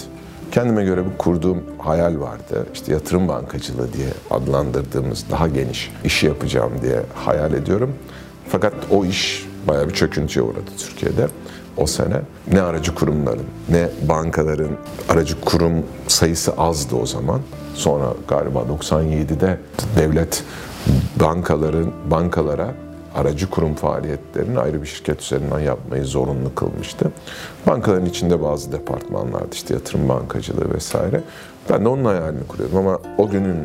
Kendime 0.52 0.84
göre 0.84 1.06
bir 1.06 1.18
kurduğum 1.18 1.64
hayal 1.78 2.20
vardı. 2.20 2.68
İşte 2.74 2.94
yatırım 2.94 3.28
bankacılığı 3.28 3.94
diye 3.94 4.08
adlandırdığımız 4.32 5.26
daha 5.32 5.48
geniş 5.48 5.92
işi 6.04 6.26
yapacağım 6.26 6.72
diye 6.82 7.02
hayal 7.16 7.54
ediyorum. 7.54 7.94
Fakat 8.50 8.74
o 8.92 9.06
iş 9.06 9.48
bayağı 9.68 9.90
bir 9.90 9.94
çöküntüye 9.94 10.46
uğradı 10.46 10.72
Türkiye'de 10.78 11.28
o 11.78 11.88
sene. 11.88 12.22
Ne 12.52 12.62
aracı 12.62 12.96
kurumların 12.96 13.46
ne 13.70 13.90
bankaların 14.10 14.78
aracı 15.10 15.42
kurum 15.42 15.74
sayısı 16.08 16.52
azdı 16.52 16.96
o 16.96 17.06
zaman. 17.06 17.42
Sonra 17.74 18.14
galiba 18.28 18.60
97'de 18.60 19.60
devlet 19.98 20.44
bankaların 21.20 21.92
bankalara 22.12 22.74
aracı 23.16 23.50
kurum 23.50 23.74
faaliyetlerini 23.74 24.60
ayrı 24.60 24.82
bir 24.82 24.88
şirket 24.88 25.22
üzerinden 25.22 25.60
yapmayı 25.60 26.06
zorunlu 26.06 26.56
kılmıştı. 26.56 27.12
Bankaların 27.68 28.06
içinde 28.06 28.44
bazı 28.44 28.72
departmanlardı 28.72 29.54
işte 29.54 29.74
yatırım 29.74 30.10
bankacılığı 30.10 30.74
vesaire. 30.74 31.22
Ben 31.70 31.86
de 31.86 31.90
onun 31.90 32.06
hayalini 32.06 32.48
kuruyordum 32.48 32.78
ama 32.78 33.00
o 33.18 33.30
günün 33.30 33.58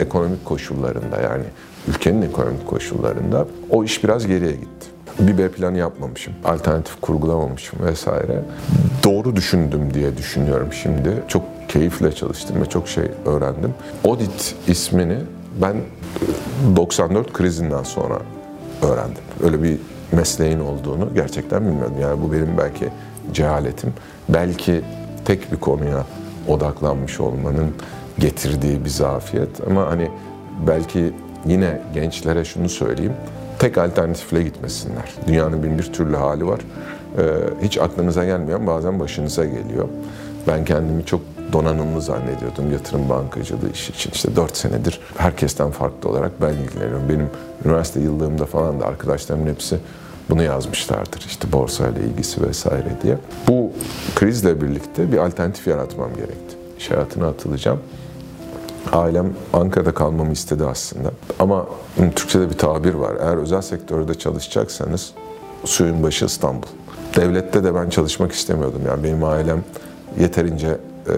ekonomik 0.00 0.44
koşullarında 0.44 1.20
yani 1.20 1.44
ülkenin 1.88 2.22
ekonomik 2.22 2.66
koşullarında 2.66 3.46
o 3.70 3.84
iş 3.84 4.04
biraz 4.04 4.26
geriye 4.26 4.52
gitti. 4.52 4.93
Bir 5.18 5.38
B 5.38 5.48
planı 5.48 5.78
yapmamışım, 5.78 6.32
alternatif 6.44 7.00
kurgulamamışım 7.00 7.86
vesaire. 7.86 8.42
Doğru 9.04 9.36
düşündüm 9.36 9.94
diye 9.94 10.16
düşünüyorum 10.16 10.72
şimdi. 10.72 11.22
Çok 11.28 11.42
keyifle 11.68 12.12
çalıştım 12.14 12.60
ve 12.60 12.66
çok 12.66 12.88
şey 12.88 13.04
öğrendim. 13.26 13.74
Audit 14.04 14.54
ismini 14.68 15.18
ben 15.62 15.76
94 16.76 17.32
krizinden 17.32 17.82
sonra 17.82 18.18
öğrendim. 18.82 19.22
Öyle 19.42 19.62
bir 19.62 19.78
mesleğin 20.12 20.60
olduğunu 20.60 21.14
gerçekten 21.14 21.66
bilmiyordum. 21.66 21.96
Yani 22.00 22.22
bu 22.22 22.32
benim 22.32 22.58
belki 22.58 22.88
cehaletim. 23.32 23.92
Belki 24.28 24.80
tek 25.24 25.52
bir 25.52 25.56
konuya 25.56 26.04
odaklanmış 26.48 27.20
olmanın 27.20 27.70
getirdiği 28.18 28.84
bir 28.84 28.90
zafiyet. 28.90 29.68
Ama 29.70 29.90
hani 29.90 30.10
belki 30.66 31.12
yine 31.46 31.80
gençlere 31.94 32.44
şunu 32.44 32.68
söyleyeyim. 32.68 33.12
Tek 33.58 33.78
alternatifle 33.78 34.42
gitmesinler. 34.42 35.14
Dünyanın 35.26 35.62
bin 35.62 35.78
bir 35.78 35.92
türlü 35.92 36.16
hali 36.16 36.46
var. 36.46 36.60
Ee, 37.18 37.22
hiç 37.62 37.78
aklınıza 37.78 38.24
gelmeyen 38.24 38.66
bazen 38.66 39.00
başınıza 39.00 39.44
geliyor. 39.44 39.88
Ben 40.46 40.64
kendimi 40.64 41.06
çok 41.06 41.20
donanımlı 41.52 42.02
zannediyordum 42.02 42.72
yatırım 42.72 43.08
bankacılığı 43.08 43.70
işi 43.72 43.92
için. 43.92 44.10
İşte 44.10 44.36
4 44.36 44.56
senedir 44.56 45.00
herkesten 45.16 45.70
farklı 45.70 46.08
olarak 46.08 46.42
ben 46.42 46.52
ilgileniyorum. 46.52 47.08
Benim 47.08 47.30
üniversite 47.64 48.00
yıllığımda 48.00 48.46
falan 48.46 48.80
da 48.80 48.86
arkadaşlarımın 48.86 49.46
hepsi 49.50 49.78
bunu 50.30 50.42
yazmışlardır. 50.42 51.24
İşte 51.26 51.52
borsayla 51.52 52.00
ilgisi 52.00 52.42
vesaire 52.42 52.92
diye. 53.02 53.18
Bu 53.48 53.72
krizle 54.14 54.60
birlikte 54.60 55.12
bir 55.12 55.18
alternatif 55.18 55.66
yaratmam 55.66 56.14
gerekti. 56.14 56.56
İş 56.78 56.90
hayatına 56.90 57.26
atılacağım. 57.26 57.80
Ailem 58.92 59.32
Ankara'da 59.52 59.94
kalmamı 59.94 60.32
istedi 60.32 60.64
aslında. 60.64 61.10
Ama 61.38 61.66
Türkçe'de 62.16 62.50
bir 62.50 62.58
tabir 62.58 62.94
var. 62.94 63.16
Eğer 63.20 63.36
özel 63.36 63.62
sektörde 63.62 64.14
çalışacaksanız 64.14 65.12
suyun 65.64 66.02
başı 66.02 66.24
İstanbul. 66.24 66.68
Devlette 67.16 67.64
de 67.64 67.74
ben 67.74 67.90
çalışmak 67.90 68.32
istemiyordum. 68.32 68.82
Yani 68.86 69.04
benim 69.04 69.24
ailem 69.24 69.64
yeterince 70.20 70.68
e, 70.68 71.14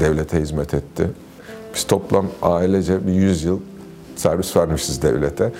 devlete 0.00 0.40
hizmet 0.40 0.74
etti. 0.74 1.10
Biz 1.74 1.84
toplam 1.84 2.26
ailece 2.42 3.06
bir 3.06 3.12
100 3.12 3.44
yıl 3.44 3.60
servis 4.16 4.56
vermişiz 4.56 5.02
devlete. 5.02 5.52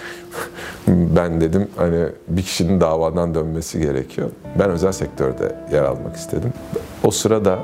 ben 0.89 1.41
dedim 1.41 1.69
hani 1.77 2.07
bir 2.29 2.43
kişinin 2.43 2.81
davadan 2.81 3.35
dönmesi 3.35 3.81
gerekiyor. 3.81 4.31
Ben 4.59 4.71
özel 4.71 4.93
sektörde 4.93 5.57
yer 5.73 5.83
almak 5.83 6.17
istedim. 6.17 6.53
O 7.05 7.11
sırada 7.11 7.59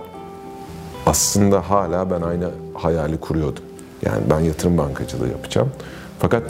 aslında 1.07 1.71
hala 1.71 2.11
ben 2.11 2.21
aynı 2.21 2.51
hayali 2.75 3.21
kuruyordum. 3.21 3.65
Yani 4.03 4.23
ben 4.31 4.41
yatırım 4.41 4.79
bankacılığı 4.79 5.29
yapacağım. 5.29 5.71
Fakat 6.19 6.43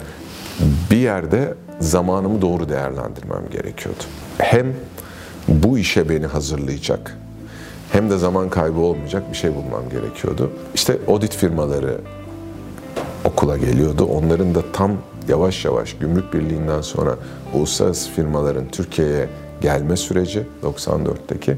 bir 0.91 0.97
yerde 0.97 1.53
zamanımı 1.79 2.41
doğru 2.41 2.69
değerlendirmem 2.69 3.49
gerekiyordu. 3.51 4.03
Hem 4.37 4.73
bu 5.47 5.77
işe 5.77 6.09
beni 6.09 6.25
hazırlayacak 6.25 7.17
hem 7.91 8.09
de 8.09 8.17
zaman 8.17 8.49
kaybı 8.49 8.79
olmayacak 8.79 9.23
bir 9.31 9.37
şey 9.37 9.55
bulmam 9.55 9.89
gerekiyordu. 9.91 10.51
İşte 10.75 10.97
audit 11.07 11.35
firmaları 11.35 11.97
okula 13.25 13.57
geliyordu. 13.57 14.05
Onların 14.05 14.55
da 14.55 14.61
tam 14.73 14.91
yavaş 15.27 15.65
yavaş 15.65 15.93
gümrük 15.93 16.33
birliğinden 16.33 16.81
sonra 16.81 17.15
uluslararası 17.53 18.11
firmaların 18.11 18.67
Türkiye'ye 18.67 19.29
gelme 19.61 19.97
süreci 19.97 20.43
94'teki 20.63 21.57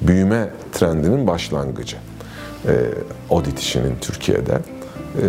büyüme 0.00 0.50
trendinin 0.72 1.26
başlangıcı. 1.26 1.96
E, 2.68 2.74
audit 3.30 3.58
işinin 3.58 3.96
Türkiye'de. 4.00 4.52
E, 4.52 5.24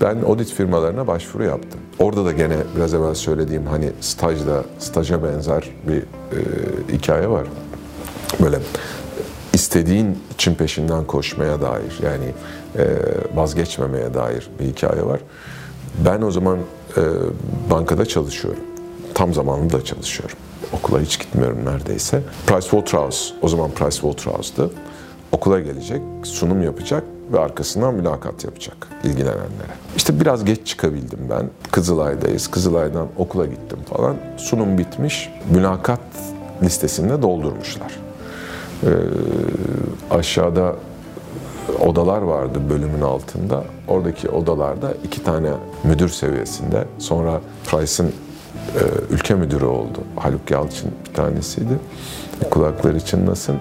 ben 0.00 0.22
audit 0.22 0.52
firmalarına 0.52 1.06
başvuru 1.06 1.44
yaptım. 1.44 1.80
Orada 1.98 2.24
da 2.24 2.32
gene 2.32 2.56
biraz 2.76 2.94
evvel 2.94 3.14
söylediğim 3.14 3.66
hani 3.66 3.90
stajda, 4.00 4.64
staja 4.78 5.24
benzer 5.24 5.70
bir 5.88 5.98
e, 5.98 6.02
hikaye 6.92 7.28
var. 7.28 7.46
Böyle 8.42 8.58
istediğin 9.52 10.18
için 10.34 10.54
peşinden 10.54 11.04
koşmaya 11.04 11.62
dair 11.62 11.98
yani 12.02 12.24
e, 12.78 12.86
vazgeçmemeye 13.34 14.14
dair 14.14 14.50
bir 14.60 14.64
hikaye 14.64 15.06
var. 15.06 15.20
Ben 16.06 16.22
o 16.22 16.30
zaman 16.30 16.58
e, 16.96 17.02
bankada 17.70 18.06
çalışıyorum. 18.06 18.62
Tam 19.14 19.34
zamanlı 19.34 19.72
da 19.72 19.84
çalışıyorum. 19.84 20.36
Okula 20.72 21.00
hiç 21.00 21.18
gitmiyorum 21.18 21.64
neredeyse. 21.64 22.22
Pricewaterhouse, 22.46 23.34
o 23.42 23.48
zaman 23.48 23.70
Pricewaterhouse'dı. 23.70 24.70
Okula 25.32 25.60
gelecek, 25.60 26.02
sunum 26.22 26.62
yapacak 26.62 27.04
ve 27.32 27.40
arkasından 27.40 27.94
mülakat 27.94 28.44
yapacak 28.44 28.76
ilgilenenlere. 29.04 29.74
İşte 29.96 30.20
biraz 30.20 30.44
geç 30.44 30.66
çıkabildim 30.66 31.18
ben. 31.30 31.50
Kızılay'dayız. 31.70 32.48
Kızılay'dan 32.48 33.06
okula 33.18 33.46
gittim 33.46 33.78
falan. 33.90 34.16
Sunum 34.36 34.78
bitmiş. 34.78 35.30
Mülakat 35.50 36.00
listesinde 36.62 37.22
doldurmuşlar. 37.22 37.96
Ee, 38.82 38.88
aşağıda 40.10 40.74
odalar 41.80 42.22
vardı 42.22 42.58
bölümün 42.70 43.00
altında. 43.00 43.64
Oradaki 43.88 44.28
odalarda 44.28 44.94
iki 45.04 45.24
tane 45.24 45.50
müdür 45.84 46.08
seviyesinde. 46.08 46.84
Sonra 46.98 47.40
Price'ın 47.66 48.08
e, 48.08 48.12
ülke 49.10 49.34
müdürü 49.34 49.64
oldu. 49.64 49.98
Haluk 50.16 50.50
Yalçın 50.50 50.90
bir 51.08 51.14
tanesiydi. 51.14 51.78
Kulakları 52.50 53.00
çınlasın. 53.00 53.56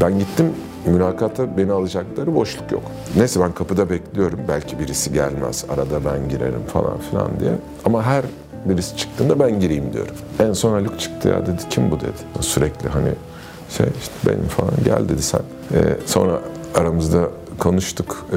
Ben 0.00 0.18
gittim 0.18 0.52
mülakata 0.86 1.56
beni 1.56 1.72
alacakları 1.72 2.34
boşluk 2.34 2.72
yok. 2.72 2.82
Neyse 3.16 3.40
ben 3.40 3.52
kapıda 3.52 3.90
bekliyorum. 3.90 4.40
Belki 4.48 4.78
birisi 4.78 5.12
gelmez. 5.12 5.64
Arada 5.68 6.04
ben 6.04 6.28
girerim 6.28 6.62
falan 6.72 6.98
filan 7.10 7.40
diye. 7.40 7.52
Ama 7.84 8.02
her 8.02 8.24
birisi 8.64 8.96
çıktığında 8.96 9.38
ben 9.38 9.60
gireyim 9.60 9.92
diyorum. 9.92 10.14
En 10.38 10.52
son 10.52 10.72
Haluk 10.72 11.00
çıktı 11.00 11.28
ya 11.28 11.46
dedi 11.46 11.62
kim 11.70 11.90
bu 11.90 12.00
dedi. 12.00 12.12
Sürekli 12.40 12.88
hani 12.88 13.10
şey 13.70 13.86
işte 14.00 14.12
benim 14.26 14.48
falan 14.48 14.74
gel 14.84 15.08
dedi 15.08 15.22
sen. 15.22 15.40
Ee, 15.74 15.96
sonra 16.06 16.40
aramızda 16.74 17.28
konuştuk. 17.58 18.26
Ee, 18.32 18.36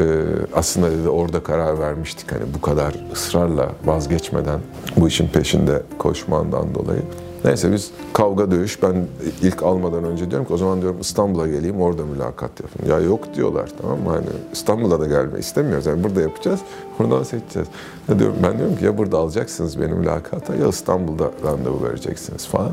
aslında 0.54 0.92
dedi 0.92 1.10
orada 1.10 1.44
karar 1.44 1.80
vermiştik 1.80 2.32
hani 2.32 2.44
bu 2.58 2.62
kadar 2.62 2.96
ısrarla 3.13 3.70
vazgeçmeden 3.86 4.60
bu 4.98 5.08
işin 5.08 5.27
peşinde 5.27 5.82
koşmandan 5.98 6.75
dolayı. 6.75 7.01
Neyse 7.48 7.72
biz 7.72 7.92
kavga 8.13 8.51
dövüş 8.51 8.84
ben 8.84 8.96
ilk 9.42 9.63
almadan 9.63 10.04
önce 10.04 10.32
diyorum 10.32 10.48
ki 10.48 10.54
o 10.54 10.58
zaman 10.58 10.82
diyorum 10.82 10.98
İstanbul'a 11.01 11.48
geleyim 11.48 11.82
orada 11.82 12.06
mülakat 12.06 12.51
yapın. 12.60 12.89
Ya 12.89 13.00
yok 13.00 13.34
diyorlar 13.36 13.70
tamam 13.82 14.00
mı? 14.00 14.10
Hani 14.10 14.25
İstanbul'a 14.54 15.00
da 15.00 15.08
gelme 15.08 15.39
istemiyoruz. 15.39 15.86
Yani 15.86 16.04
burada 16.04 16.22
yapacağız. 16.22 16.60
Buradan 17.00 17.24
seçeceğiz. 17.24 17.68
Ne 18.10 18.20
diyorum 18.20 18.36
ben 18.44 18.58
diyorum 18.58 18.75
ki 18.75 18.86
ya 18.86 18.98
burada 18.98 19.18
alacaksınız 19.18 19.82
beni 19.82 19.94
mülakata 19.94 20.56
ya 20.56 20.68
İstanbul'da 20.68 21.32
randevu 21.44 21.84
vereceksiniz 21.84 22.48
falan. 22.48 22.72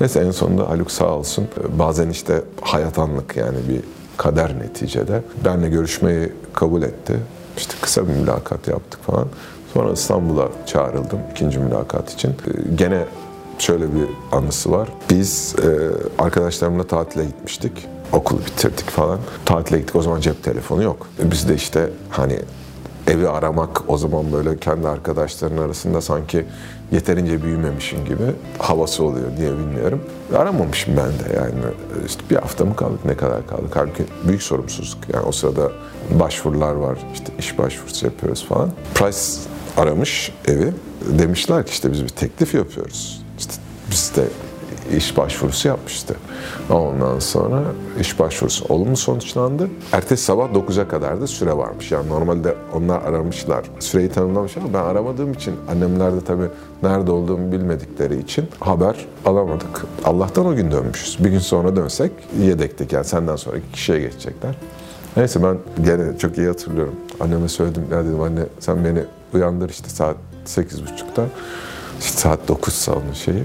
Neyse 0.00 0.20
en 0.20 0.30
sonunda 0.30 0.68
Haluk 0.68 0.90
sağ 0.90 1.14
olsun. 1.14 1.48
Bazen 1.78 2.08
işte 2.08 2.42
hayat 2.60 2.98
anlık 2.98 3.36
yani 3.36 3.58
bir 3.68 3.80
kader 4.16 4.58
neticede. 4.58 5.22
Benle 5.44 5.68
görüşmeyi 5.68 6.32
kabul 6.54 6.82
etti. 6.82 7.14
İşte 7.56 7.74
kısa 7.80 8.08
bir 8.08 8.12
mülakat 8.12 8.68
yaptık 8.68 9.02
falan. 9.02 9.26
Sonra 9.74 9.92
İstanbul'a 9.92 10.48
çağrıldım 10.66 11.18
ikinci 11.32 11.58
mülakat 11.58 12.12
için. 12.12 12.34
Gene 12.74 13.04
şöyle 13.62 13.94
bir 13.94 14.04
anısı 14.32 14.70
var. 14.70 14.88
Biz 15.10 15.54
e, 15.58 15.68
arkadaşlarımla 16.22 16.86
tatile 16.86 17.24
gitmiştik. 17.24 17.86
Okulu 18.12 18.40
bitirdik 18.40 18.90
falan. 18.90 19.18
Tatile 19.44 19.78
gittik 19.78 19.96
o 19.96 20.02
zaman 20.02 20.20
cep 20.20 20.44
telefonu 20.44 20.82
yok. 20.82 21.06
Biz 21.22 21.48
de 21.48 21.54
işte 21.54 21.90
hani 22.10 22.38
evi 23.06 23.28
aramak 23.28 23.90
o 23.90 23.96
zaman 23.98 24.32
böyle 24.32 24.58
kendi 24.58 24.88
arkadaşların 24.88 25.56
arasında 25.56 26.00
sanki 26.00 26.44
yeterince 26.92 27.42
büyümemişim 27.42 28.04
gibi 28.04 28.24
havası 28.58 29.04
oluyor 29.04 29.36
diye 29.36 29.52
bilmiyorum. 29.52 30.00
Aramamışım 30.36 30.96
ben 30.96 31.08
de 31.08 31.36
yani 31.36 31.52
işte 32.06 32.22
bir 32.30 32.36
hafta 32.36 32.64
mı 32.64 32.76
kaldık 32.76 33.04
ne 33.04 33.16
kadar 33.16 33.46
kaldık. 33.46 33.70
Halbuki 33.74 34.04
büyük 34.28 34.42
sorumsuzluk 34.42 35.14
yani 35.14 35.26
o 35.26 35.32
sırada 35.32 35.72
başvurular 36.10 36.74
var 36.74 36.98
işte 37.14 37.32
iş 37.38 37.58
başvurusu 37.58 38.06
yapıyoruz 38.06 38.44
falan. 38.44 38.70
Price 38.94 39.18
aramış 39.76 40.32
evi 40.48 40.72
demişler 41.18 41.66
ki 41.66 41.72
işte 41.72 41.92
biz 41.92 42.02
bir 42.02 42.08
teklif 42.08 42.54
yapıyoruz. 42.54 43.27
De 43.98 44.24
iş 44.96 45.16
başvurusu 45.16 45.68
yapmıştı. 45.68 46.16
Ondan 46.70 47.18
sonra 47.18 47.62
iş 48.00 48.18
başvurusu 48.18 48.64
olumlu 48.68 48.96
sonuçlandı. 48.96 49.68
Ertesi 49.92 50.24
sabah 50.24 50.48
9'a 50.48 50.88
kadar 50.88 51.20
da 51.20 51.26
süre 51.26 51.56
varmış. 51.56 51.92
Yani 51.92 52.08
normalde 52.08 52.54
onlar 52.74 53.02
aramışlar. 53.02 53.64
Süreyi 53.80 54.08
tanımlamış 54.08 54.56
ama 54.56 54.74
ben 54.74 54.78
aramadığım 54.78 55.32
için 55.32 55.54
annemler 55.70 56.12
de 56.12 56.20
tabii 56.20 56.48
nerede 56.82 57.12
olduğumu 57.12 57.52
bilmedikleri 57.52 58.20
için 58.20 58.48
haber 58.60 59.06
alamadık. 59.26 59.86
Allah'tan 60.04 60.46
o 60.46 60.54
gün 60.54 60.70
dönmüşüz. 60.70 61.24
Bir 61.24 61.30
gün 61.30 61.38
sonra 61.38 61.76
dönsek 61.76 62.12
yedektik 62.40 62.92
yani 62.92 63.04
senden 63.04 63.36
sonraki 63.36 63.72
kişiye 63.72 64.00
geçecekler. 64.00 64.54
Neyse 65.16 65.42
ben 65.42 65.58
gene 65.84 66.18
çok 66.18 66.38
iyi 66.38 66.46
hatırlıyorum. 66.46 66.94
Anneme 67.20 67.48
söyledim 67.48 67.84
ya 67.92 68.04
dedim 68.04 68.20
anne 68.20 68.40
sen 68.60 68.84
beni 68.84 69.04
uyandır 69.34 69.70
işte 69.70 69.88
saat 69.88 70.16
8.30'da. 70.46 71.24
İşte 72.00 72.18
saat 72.18 72.48
9 72.48 72.74
salonu 72.74 73.14
şeyi. 73.14 73.44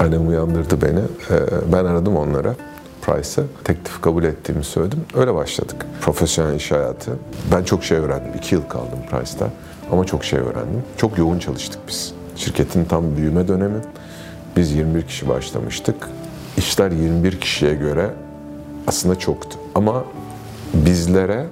Annem 0.00 0.28
uyandırdı 0.28 0.82
beni. 0.82 0.98
Ee, 0.98 1.72
ben 1.72 1.84
aradım 1.84 2.16
onlara. 2.16 2.54
Price'ı. 3.02 3.44
Teklif 3.64 4.00
kabul 4.00 4.24
ettiğimi 4.24 4.64
söyledim. 4.64 5.04
Öyle 5.14 5.34
başladık. 5.34 5.86
Profesyonel 6.00 6.54
iş 6.54 6.70
hayatı. 6.70 7.10
Ben 7.52 7.64
çok 7.64 7.84
şey 7.84 7.98
öğrendim. 7.98 8.32
İki 8.38 8.54
yıl 8.54 8.62
kaldım 8.68 8.98
Price'da. 9.10 9.48
Ama 9.92 10.04
çok 10.04 10.24
şey 10.24 10.38
öğrendim. 10.38 10.82
Çok 10.96 11.18
yoğun 11.18 11.38
çalıştık 11.38 11.80
biz. 11.88 12.12
Şirketin 12.36 12.84
tam 12.84 13.16
büyüme 13.16 13.48
dönemi. 13.48 13.80
Biz 14.56 14.72
21 14.72 15.02
kişi 15.02 15.28
başlamıştık. 15.28 16.08
İşler 16.56 16.90
21 16.90 17.40
kişiye 17.40 17.74
göre 17.74 18.10
aslında 18.86 19.18
çoktu. 19.18 19.58
Ama 19.74 20.04
bizlere 20.74 21.46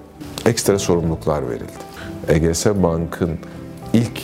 ekstra 0.46 0.78
sorumluluklar 0.78 1.50
verildi. 1.50 1.72
EGS 2.28 2.66
Bank'ın 2.66 3.30
ilk 3.92 4.22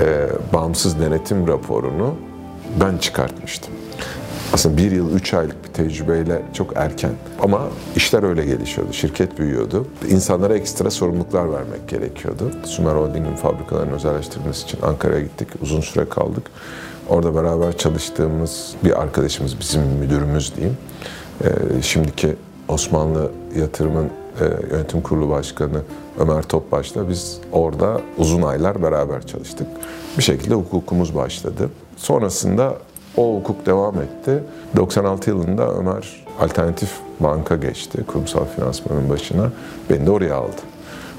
e, 0.00 0.28
bağımsız 0.52 1.00
denetim 1.00 1.48
raporunu 1.48 2.14
ben 2.80 2.98
çıkartmıştım. 2.98 3.74
Aslında 4.52 4.76
bir 4.76 4.92
yıl, 4.92 5.14
üç 5.14 5.34
aylık 5.34 5.64
bir 5.64 5.68
tecrübeyle 5.68 6.42
çok 6.52 6.76
erken. 6.76 7.10
Ama 7.42 7.60
işler 7.96 8.22
öyle 8.22 8.44
gelişiyordu. 8.44 8.92
Şirket 8.92 9.38
büyüyordu. 9.38 9.86
İnsanlara 10.08 10.54
ekstra 10.54 10.90
sorumluluklar 10.90 11.52
vermek 11.52 11.88
gerekiyordu. 11.88 12.52
Sümer 12.64 12.94
Holding'in 12.94 13.36
fabrikalarının 13.36 13.92
özelleştirilmesi 13.92 14.64
için 14.64 14.78
Ankara'ya 14.82 15.20
gittik. 15.20 15.48
Uzun 15.62 15.80
süre 15.80 16.08
kaldık. 16.08 16.42
Orada 17.08 17.34
beraber 17.34 17.76
çalıştığımız 17.78 18.74
bir 18.84 19.02
arkadaşımız, 19.02 19.60
bizim 19.60 19.82
müdürümüz 19.82 20.56
diyeyim. 20.56 20.76
Ee, 21.44 21.82
şimdiki 21.82 22.36
Osmanlı 22.68 23.30
Yatırım'ın 23.56 24.10
e, 24.40 24.74
yönetim 24.74 25.00
kurulu 25.00 25.28
başkanı 25.28 25.82
Ömer 26.18 26.42
Topbaş'la 26.42 27.08
biz 27.08 27.38
orada 27.52 28.00
uzun 28.18 28.42
aylar 28.42 28.82
beraber 28.82 29.26
çalıştık. 29.26 29.66
Bir 30.18 30.22
şekilde 30.22 30.54
hukukumuz 30.54 31.14
başladı. 31.14 31.70
Sonrasında 31.98 32.76
o 33.16 33.36
hukuk 33.36 33.66
devam 33.66 33.94
etti. 33.94 34.42
96 34.76 35.30
yılında 35.30 35.74
Ömer 35.74 36.24
alternatif 36.40 36.92
banka 37.20 37.56
geçti 37.56 38.04
kurumsal 38.06 38.44
finansmanın 38.56 39.10
başına. 39.10 39.50
Beni 39.90 40.06
de 40.06 40.10
oraya 40.10 40.34
aldı. 40.34 40.60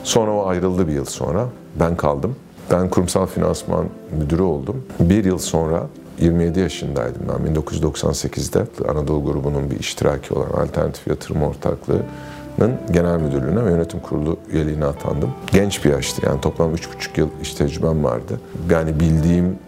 Sonra 0.04 0.32
o 0.32 0.48
ayrıldı 0.48 0.88
bir 0.88 0.94
yıl 0.94 1.06
sonra. 1.06 1.46
Ben 1.80 1.98
kaldım. 1.98 2.36
Ben 2.72 2.90
kurumsal 2.90 3.26
finansman 3.26 3.86
müdürü 4.20 4.42
oldum. 4.42 4.84
Bir 5.00 5.26
yıl 5.26 5.38
sonra 5.38 5.84
27 6.20 6.60
yaşındaydım 6.60 7.22
ben 7.30 7.54
1998'de 7.54 8.90
Anadolu 8.92 9.26
grubunun 9.26 9.72
bir 9.72 9.80
iştiraki 9.80 10.34
olan 10.34 10.50
Alternatif 10.50 11.08
Yatırım 11.08 11.44
Ortaklığı'nın 11.44 12.74
genel 12.92 13.20
müdürlüğüne 13.20 13.66
ve 13.66 13.70
yönetim 13.72 14.00
kurulu 14.00 14.38
üyeliğine 14.52 14.86
atandım. 14.86 15.30
Genç 15.52 15.86
bir 15.86 15.90
yaştı 15.90 16.26
yani 16.26 16.42
toplam 16.42 16.76
3,5 16.76 17.20
yıl 17.20 17.30
iş 17.42 17.54
tecrübem 17.54 18.04
vardı. 18.04 18.40
Yani 18.70 19.00
bildiğim 19.00 19.60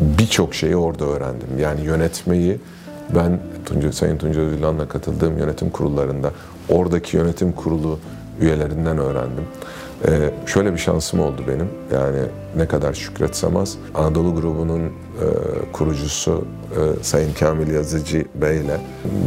birçok 0.00 0.54
şeyi 0.54 0.76
orada 0.76 1.04
öğrendim. 1.04 1.48
Yani 1.58 1.80
yönetmeyi 1.80 2.60
ben 3.14 3.40
Tunca, 3.66 3.92
Sayın 3.92 4.18
Tunca 4.18 4.40
Özülan'la 4.40 4.88
katıldığım 4.88 5.38
yönetim 5.38 5.70
kurullarında 5.70 6.32
oradaki 6.68 7.16
yönetim 7.16 7.52
kurulu 7.52 7.98
üyelerinden 8.40 8.98
öğrendim. 8.98 9.44
Ee, 10.06 10.30
şöyle 10.46 10.72
bir 10.72 10.78
şansım 10.78 11.20
oldu 11.20 11.42
benim. 11.48 11.68
Yani 11.92 12.18
ne 12.56 12.66
kadar 12.66 12.94
şükretsem 12.94 13.56
az. 13.56 13.76
Anadolu 13.94 14.34
grubunun 14.34 14.82
e, 14.82 14.90
kurucusu 15.72 16.44
e, 16.70 17.02
Sayın 17.04 17.34
Kamil 17.34 17.74
Yazıcı 17.74 18.24
Bey 18.34 18.60
ile 18.60 18.80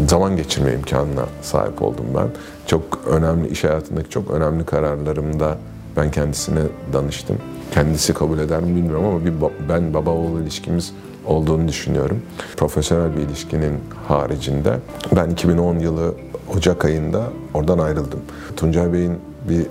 zaman 0.07 0.37
geçirme 0.37 0.73
imkanına 0.73 1.25
sahip 1.41 1.81
oldum 1.81 2.05
ben. 2.15 2.27
Çok 2.67 2.83
önemli, 3.07 3.47
iş 3.47 3.63
hayatındaki 3.63 4.09
çok 4.09 4.31
önemli 4.31 4.65
kararlarımda 4.65 5.57
ben 5.97 6.11
kendisine 6.11 6.61
danıştım. 6.93 7.37
Kendisi 7.71 8.13
kabul 8.13 8.39
eder 8.39 8.59
mi 8.59 8.75
bilmiyorum 8.75 9.05
ama 9.05 9.25
bir 9.25 9.33
ben 9.69 9.93
baba 9.93 10.09
oğul 10.09 10.41
ilişkimiz 10.41 10.93
olduğunu 11.25 11.67
düşünüyorum. 11.67 12.21
Profesyonel 12.57 13.17
bir 13.17 13.21
ilişkinin 13.21 13.79
haricinde 14.07 14.79
ben 15.15 15.29
2010 15.29 15.79
yılı 15.79 16.15
Ocak 16.57 16.85
ayında 16.85 17.23
oradan 17.53 17.79
ayrıldım. 17.79 18.19
Tuncay 18.57 18.93
Bey'in 18.93 19.19
bir 19.49 19.65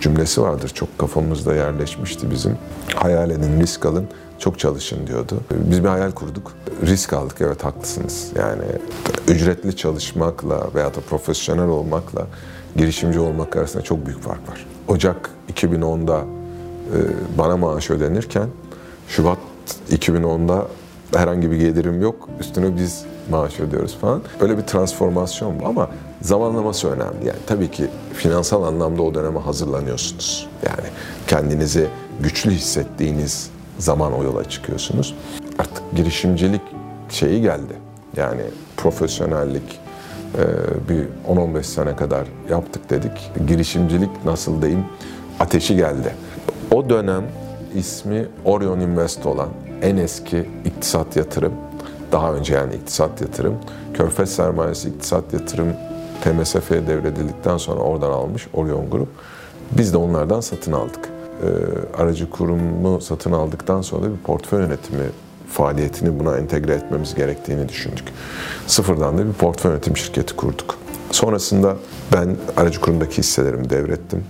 cümlesi 0.00 0.42
vardır 0.42 0.68
çok 0.74 0.98
kafamızda 0.98 1.54
yerleşmişti 1.54 2.30
bizim. 2.30 2.58
Hayal 2.94 3.30
edin, 3.30 3.60
risk 3.60 3.86
alın, 3.86 4.08
çok 4.38 4.58
çalışın 4.58 5.06
diyordu. 5.06 5.40
Biz 5.50 5.84
bir 5.84 5.88
hayal 5.88 6.10
kurduk. 6.10 6.52
Risk 6.86 7.12
aldık 7.12 7.36
evet 7.40 7.64
haklısınız. 7.64 8.30
Yani 8.38 8.62
ücretli 9.28 9.76
çalışmakla 9.76 10.68
veya 10.74 10.94
da 10.94 11.00
profesyonel 11.10 11.68
olmakla 11.68 12.26
girişimci 12.76 13.20
olmak 13.20 13.56
arasında 13.56 13.82
çok 13.82 14.06
büyük 14.06 14.22
fark 14.22 14.48
var. 14.48 14.66
Ocak 14.88 15.30
2010'da 15.54 16.18
e, 16.18 16.39
bana 17.38 17.56
maaş 17.56 17.90
ödenirken 17.90 18.48
Şubat 19.08 19.38
2010'da 19.90 20.66
herhangi 21.14 21.50
bir 21.50 21.56
gelirim 21.56 22.02
yok. 22.02 22.28
Üstüne 22.40 22.76
biz 22.76 23.04
maaş 23.30 23.60
ödüyoruz 23.60 23.96
falan. 23.96 24.22
Öyle 24.40 24.58
bir 24.58 24.62
transformasyon 24.62 25.60
bu 25.60 25.66
ama 25.66 25.90
zamanlaması 26.22 26.88
önemli. 26.88 27.26
Yani 27.26 27.38
tabii 27.46 27.70
ki 27.70 27.86
finansal 28.14 28.62
anlamda 28.62 29.02
o 29.02 29.14
döneme 29.14 29.40
hazırlanıyorsunuz. 29.40 30.48
Yani 30.66 30.88
kendinizi 31.26 31.86
güçlü 32.20 32.50
hissettiğiniz 32.50 33.50
zaman 33.78 34.12
o 34.12 34.24
yola 34.24 34.48
çıkıyorsunuz. 34.48 35.14
Artık 35.58 35.82
girişimcilik 35.96 36.62
şeyi 37.08 37.42
geldi. 37.42 37.74
Yani 38.16 38.42
profesyonellik 38.76 39.80
e, 40.38 40.44
bir 40.88 41.04
10-15 41.36 41.62
sene 41.62 41.96
kadar 41.96 42.26
yaptık 42.50 42.90
dedik. 42.90 43.30
Girişimcilik 43.48 44.24
nasıl 44.24 44.62
diyeyim 44.62 44.84
ateşi 45.40 45.76
geldi. 45.76 46.14
O 46.70 46.90
dönem 46.90 47.24
ismi 47.74 48.26
Orion 48.44 48.80
Invest 48.80 49.26
olan 49.26 49.48
en 49.82 49.96
eski 49.96 50.50
iktisat 50.64 51.16
yatırım, 51.16 51.52
daha 52.12 52.32
önce 52.32 52.54
yani 52.54 52.74
iktisat 52.74 53.20
yatırım, 53.20 53.54
Körfez 53.94 54.30
Sermayesi 54.30 54.88
iktisat 54.88 55.32
yatırım 55.32 55.68
TMSF'ye 56.24 56.86
devredildikten 56.86 57.56
sonra 57.56 57.80
oradan 57.80 58.10
almış 58.10 58.46
Orion 58.52 58.90
Grup. 58.90 59.08
Biz 59.72 59.92
de 59.92 59.96
onlardan 59.96 60.40
satın 60.40 60.72
aldık. 60.72 61.08
Ee, 61.42 62.02
aracı 62.02 62.30
kurumu 62.30 63.00
satın 63.00 63.32
aldıktan 63.32 63.82
sonra 63.82 64.02
da 64.02 64.12
bir 64.12 64.18
portföy 64.18 64.60
yönetimi 64.60 65.04
faaliyetini 65.48 66.18
buna 66.18 66.38
entegre 66.38 66.72
etmemiz 66.74 67.14
gerektiğini 67.14 67.68
düşündük. 67.68 68.04
Sıfırdan 68.66 69.18
da 69.18 69.26
bir 69.26 69.32
portföy 69.32 69.70
yönetim 69.72 69.96
şirketi 69.96 70.36
kurduk. 70.36 70.78
Sonrasında 71.10 71.76
ben 72.12 72.36
aracı 72.56 72.80
kurumdaki 72.80 73.18
hisselerimi 73.18 73.70
devrettim. 73.70 74.24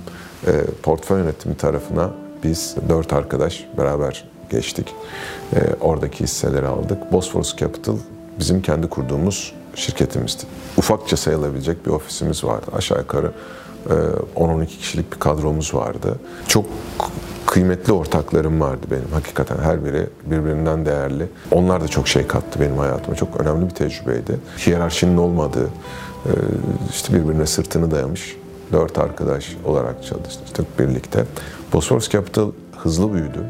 E, 0.47 0.53
portföy 0.83 1.21
yönetimi 1.21 1.57
tarafına 1.57 2.11
biz 2.45 2.77
dört 2.89 3.13
arkadaş 3.13 3.67
beraber 3.79 4.25
geçtik. 4.51 4.95
E, 5.55 5.59
oradaki 5.81 6.25
hisseleri 6.25 6.67
aldık. 6.67 7.13
Bosphorus 7.13 7.57
Capital 7.57 7.97
bizim 8.39 8.63
kendi 8.63 8.89
kurduğumuz 8.89 9.53
şirketimizdi. 9.75 10.43
Ufakça 10.77 11.17
sayılabilecek 11.17 11.87
bir 11.87 11.91
ofisimiz 11.91 12.45
vardı. 12.45 12.67
Aşağı 12.77 12.99
yukarı 12.99 13.33
10-12 14.37 14.67
kişilik 14.67 15.13
bir 15.13 15.19
kadromuz 15.19 15.75
vardı. 15.75 16.19
Çok 16.49 16.65
kıymetli 17.47 17.93
ortaklarım 17.93 18.61
vardı 18.61 18.87
benim. 18.91 19.13
Hakikaten 19.13 19.59
her 19.59 19.85
biri 19.85 20.07
birbirinden 20.27 20.87
değerli. 20.87 21.27
Onlar 21.51 21.81
da 21.81 21.89
çok 21.89 22.09
şey 22.09 22.27
kattı 22.27 22.61
benim 22.61 22.79
hayatıma. 22.79 23.17
Çok 23.17 23.41
önemli 23.41 23.65
bir 23.65 23.75
tecrübeydi. 23.75 24.39
Hiyerarşinin 24.67 25.17
olmadığı, 25.17 25.69
işte 26.91 27.15
birbirine 27.15 27.47
sırtını 27.47 27.91
dayamış 27.91 28.37
dört 28.73 28.99
arkadaş 28.99 29.57
olarak 29.65 30.05
çalıştık 30.05 30.79
birlikte. 30.79 31.25
Bosphorus 31.73 32.11
Capital 32.11 32.51
hızlı 32.77 33.13
büyüdü. 33.13 33.45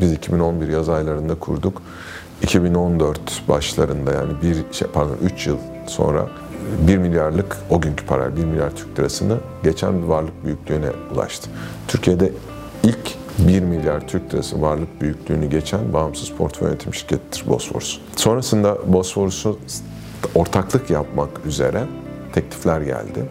biz 0.00 0.12
2011 0.12 0.68
yaz 0.68 0.88
aylarında 0.88 1.34
kurduk. 1.34 1.82
2014 2.42 3.18
başlarında 3.48 4.12
yani 4.12 4.32
bir 4.42 4.74
şey, 4.74 4.88
pardon 4.88 5.16
3 5.22 5.46
yıl 5.46 5.56
sonra 5.86 6.26
1 6.88 6.98
milyarlık 6.98 7.56
o 7.70 7.80
günkü 7.80 8.06
para 8.06 8.36
1 8.36 8.44
milyar 8.44 8.70
Türk 8.76 8.98
lirasını 8.98 9.36
geçen 9.62 10.02
bir 10.02 10.06
varlık 10.06 10.44
büyüklüğüne 10.44 10.90
ulaştı. 11.14 11.50
Türkiye'de 11.88 12.32
ilk 12.82 13.16
1 13.38 13.60
milyar 13.60 14.08
Türk 14.08 14.34
lirası 14.34 14.62
varlık 14.62 15.00
büyüklüğünü 15.00 15.46
geçen 15.46 15.92
bağımsız 15.92 16.30
portföy 16.30 16.68
yönetim 16.68 16.94
şirketidir 16.94 17.44
Bosforus. 17.48 18.00
Sonrasında 18.16 18.78
Bosforus'u 18.92 19.58
ortaklık 20.34 20.90
yapmak 20.90 21.46
üzere 21.46 21.84
teklifler 22.32 22.80
geldi. 22.80 23.28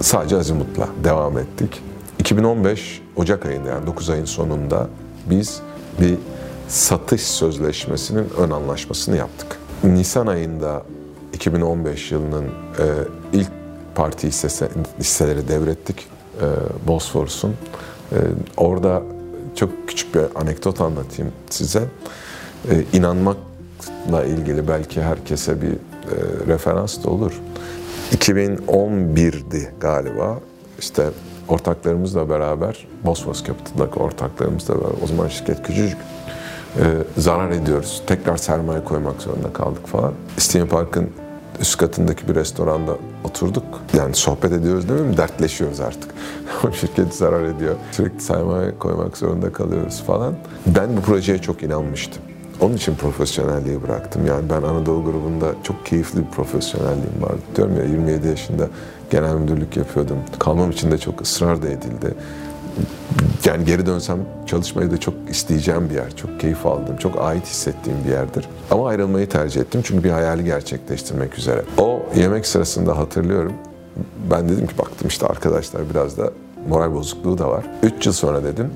Sadece 0.00 0.36
Azimut'la 0.36 0.88
devam 1.04 1.38
ettik. 1.38 1.82
2015 2.32 3.02
Ocak 3.16 3.46
ayında 3.46 3.68
yani 3.68 3.86
9 3.86 4.10
ayın 4.10 4.24
sonunda 4.24 4.88
biz 5.30 5.60
bir 6.00 6.14
satış 6.68 7.20
sözleşmesinin 7.20 8.28
ön 8.38 8.50
anlaşmasını 8.50 9.16
yaptık. 9.16 9.58
Nisan 9.84 10.26
ayında 10.26 10.82
2015 11.32 12.12
yılının 12.12 12.44
e, 12.44 12.84
ilk 13.32 13.48
parti 13.94 14.26
hisseleri 14.98 15.48
devrettik 15.48 15.96
e, 16.40 16.46
Bosforus'un. 16.88 17.50
E, 18.12 18.16
orada 18.56 19.02
çok 19.56 19.88
küçük 19.88 20.14
bir 20.14 20.22
anekdot 20.34 20.80
anlatayım 20.80 21.32
size. 21.50 21.82
E, 22.70 22.84
inanmakla 22.92 24.24
ilgili 24.24 24.68
belki 24.68 25.02
herkese 25.02 25.62
bir 25.62 25.72
e, 25.72 25.76
referans 26.46 27.04
da 27.04 27.10
olur. 27.10 27.32
2011'di 28.16 29.70
galiba. 29.80 30.40
İşte 30.78 31.10
ortaklarımızla 31.48 32.28
beraber, 32.28 32.86
Bosphorus 33.04 33.44
Capital'daki 33.44 33.98
ortaklarımızla 33.98 34.74
beraber, 34.74 34.94
o 35.04 35.06
zaman 35.06 35.28
şirket 35.28 35.62
küçücük, 35.62 35.98
e, 36.78 36.82
zarar 37.16 37.50
ediyoruz. 37.50 38.02
Tekrar 38.06 38.36
sermaye 38.36 38.84
koymak 38.84 39.22
zorunda 39.22 39.52
kaldık 39.52 39.86
falan. 39.86 40.12
Steam 40.38 40.68
Park'ın 40.68 41.10
üst 41.60 41.76
katındaki 41.76 42.28
bir 42.28 42.34
restoranda 42.34 42.96
oturduk. 43.24 43.64
Yani 43.96 44.14
sohbet 44.14 44.52
ediyoruz 44.52 44.88
değil 44.88 45.00
mi? 45.00 45.16
Dertleşiyoruz 45.16 45.80
artık. 45.80 46.10
O 46.68 46.72
şirket 46.72 47.14
zarar 47.14 47.44
ediyor. 47.44 47.74
Sürekli 47.92 48.20
sermaye 48.20 48.78
koymak 48.78 49.16
zorunda 49.16 49.52
kalıyoruz 49.52 50.02
falan. 50.02 50.34
Ben 50.66 50.96
bu 50.96 51.00
projeye 51.00 51.38
çok 51.38 51.62
inanmıştım. 51.62 52.22
Onun 52.62 52.74
için 52.74 52.94
profesyonelliği 52.94 53.82
bıraktım. 53.82 54.26
Yani 54.26 54.50
ben 54.50 54.62
Anadolu 54.62 55.04
grubunda 55.04 55.46
çok 55.62 55.86
keyifli 55.86 56.20
bir 56.20 56.30
profesyonelliğim 56.30 57.22
vardı. 57.22 57.38
Diyorum 57.56 57.76
ya 57.76 57.84
27 57.84 58.28
yaşında 58.28 58.68
genel 59.10 59.34
müdürlük 59.34 59.76
yapıyordum. 59.76 60.16
Kalmam 60.38 60.70
için 60.70 60.90
de 60.90 60.98
çok 60.98 61.22
ısrar 61.22 61.62
da 61.62 61.68
edildi. 61.68 62.14
Yani 63.44 63.64
geri 63.64 63.86
dönsem 63.86 64.18
çalışmayı 64.46 64.90
da 64.90 65.00
çok 65.00 65.14
isteyeceğim 65.30 65.90
bir 65.90 65.94
yer. 65.94 66.16
Çok 66.16 66.40
keyif 66.40 66.66
aldım, 66.66 66.96
çok 66.96 67.20
ait 67.20 67.46
hissettiğim 67.46 67.98
bir 68.04 68.10
yerdir. 68.10 68.48
Ama 68.70 68.88
ayrılmayı 68.88 69.28
tercih 69.28 69.60
ettim 69.60 69.80
çünkü 69.84 70.04
bir 70.04 70.10
hayali 70.10 70.44
gerçekleştirmek 70.44 71.38
üzere. 71.38 71.62
O 71.78 72.02
yemek 72.16 72.46
sırasında 72.46 72.98
hatırlıyorum. 72.98 73.52
Ben 74.30 74.48
dedim 74.48 74.66
ki 74.66 74.78
baktım 74.78 75.08
işte 75.08 75.26
arkadaşlar 75.26 75.90
biraz 75.90 76.18
da 76.18 76.30
moral 76.68 76.94
bozukluğu 76.94 77.38
da 77.38 77.48
var. 77.48 77.64
3 77.82 78.06
yıl 78.06 78.12
sonra 78.12 78.44
dedim 78.44 78.70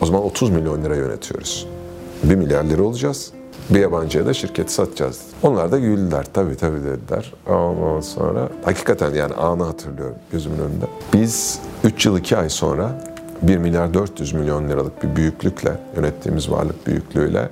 o 0.00 0.06
zaman 0.06 0.22
30 0.22 0.50
milyon 0.50 0.84
lira 0.84 0.96
yönetiyoruz. 0.96 1.77
1 2.22 2.34
milyar 2.34 2.64
lira 2.64 2.82
olacağız. 2.82 3.32
Bir 3.70 3.80
yabancıya 3.80 4.26
da 4.26 4.34
şirketi 4.34 4.72
satacağız. 4.72 5.20
Onlar 5.42 5.72
da 5.72 5.78
güldüler. 5.78 6.26
Tabii 6.32 6.56
tabii 6.56 6.78
dediler. 6.78 7.34
Ondan 7.48 8.00
sonra 8.00 8.48
hakikaten 8.64 9.14
yani 9.14 9.34
anı 9.34 9.62
hatırlıyorum 9.64 10.16
gözümün 10.32 10.58
önünde. 10.58 10.84
Biz 11.12 11.58
3 11.84 12.06
yıl 12.06 12.18
2 12.18 12.36
ay 12.36 12.48
sonra 12.48 13.04
1 13.42 13.56
milyar 13.56 13.94
400 13.94 14.32
milyon 14.32 14.68
liralık 14.68 15.02
bir 15.02 15.16
büyüklükle, 15.16 15.80
yönettiğimiz 15.96 16.50
varlık 16.50 16.86
büyüklüğüyle 16.86 17.48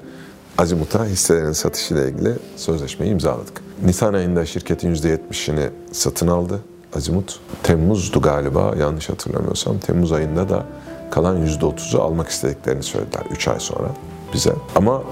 Azimut'a 0.59 1.05
hisselerin 1.05 1.53
satışıyla 1.53 2.09
ilgili 2.09 2.33
sözleşmeyi 2.57 3.13
imzaladık. 3.13 3.63
Nisan 3.85 4.15
ayında 4.15 4.47
şirketin 4.47 4.95
%70'ini 4.95 5.69
satın 5.93 6.29
aldı 6.29 6.61
Azimut. 6.97 7.41
Temmuz'du 7.63 8.21
galiba 8.21 8.75
yanlış 8.81 9.09
hatırlamıyorsam. 9.09 9.79
Temmuz 9.79 10.13
ayında 10.13 10.49
da 10.49 10.65
kalan 11.11 11.47
%30'u 11.47 12.01
almak 12.01 12.29
istediklerini 12.29 12.83
söylediler 12.83 13.23
3 13.31 13.49
ay 13.49 13.61
sonra 13.61 13.89
bize. 14.37 14.53
Ama 14.75 15.03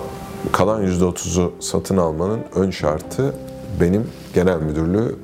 kalan 0.52 0.86
%30'u 0.86 1.52
satın 1.60 1.96
almanın 1.96 2.40
ön 2.54 2.70
şartı 2.70 3.34
benim 3.80 4.10
genel 4.34 4.58
müdürlüğü 4.58 5.16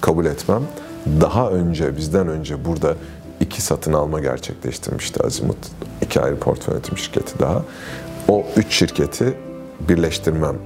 kabul 0.00 0.26
etmem. 0.26 0.62
Daha 1.20 1.50
önce, 1.50 1.96
bizden 1.96 2.28
önce 2.28 2.64
burada 2.64 2.94
iki 3.40 3.62
satın 3.62 3.92
alma 3.92 4.20
gerçekleştirmişti 4.20 5.22
Azimut. 5.22 5.56
İki 6.02 6.20
ayrı 6.20 6.38
portföy 6.38 6.74
yönetim 6.74 6.98
şirketi 6.98 7.38
daha. 7.38 7.62
O 8.28 8.46
üç 8.56 8.72
şirketi 8.72 9.36
birleştirmem 9.88 10.56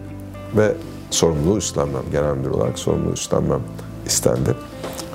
ve 0.56 0.74
sorumluluğu 1.10 1.58
üstlenmem, 1.58 2.02
genel 2.12 2.34
müdür 2.34 2.50
olarak 2.50 2.78
sorumluluğu 2.78 3.12
üstlenmem 3.12 3.60
istendi. 4.06 4.54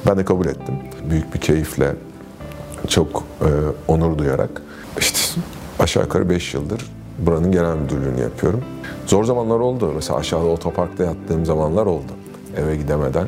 Ben 0.07 0.17
de 0.17 0.25
kabul 0.25 0.45
ettim. 0.45 0.75
Büyük 1.09 1.33
bir 1.33 1.39
keyifle, 1.39 1.95
çok 2.87 3.23
e, 3.41 3.49
onur 3.87 4.17
duyarak 4.17 4.61
işte 4.99 5.19
aşağı 5.79 6.03
yukarı 6.03 6.29
5 6.29 6.53
yıldır 6.53 6.96
buranın 7.19 7.51
genel 7.51 7.75
müdürlüğünü 7.75 8.21
yapıyorum. 8.21 8.63
Zor 9.05 9.23
zamanlar 9.23 9.59
oldu. 9.59 9.91
Mesela 9.95 10.19
aşağıda 10.19 10.45
otoparkta 10.47 11.03
yattığım 11.03 11.45
zamanlar 11.45 11.85
oldu. 11.85 12.11
Eve 12.57 12.75
gidemeden. 12.75 13.27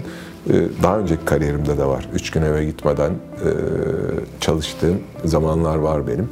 Ee, 0.49 0.53
daha 0.83 0.99
önceki 0.99 1.25
kariyerimde 1.25 1.77
de 1.77 1.85
var. 1.85 2.09
Üç 2.13 2.31
gün 2.31 2.41
eve 2.41 2.65
gitmeden 2.65 3.11
e, 3.11 3.49
çalıştığım 4.39 4.99
zamanlar 5.25 5.75
var 5.75 6.07
benim. 6.07 6.29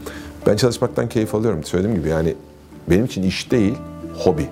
Ben 0.47 0.55
çalışmaktan 0.55 1.09
keyif 1.09 1.35
alıyorum. 1.35 1.63
Söylediğim 1.63 1.97
gibi 1.99 2.09
yani 2.09 2.35
benim 2.89 3.05
için 3.05 3.23
iş 3.23 3.51
değil, 3.51 3.75
hobi. 4.17 4.47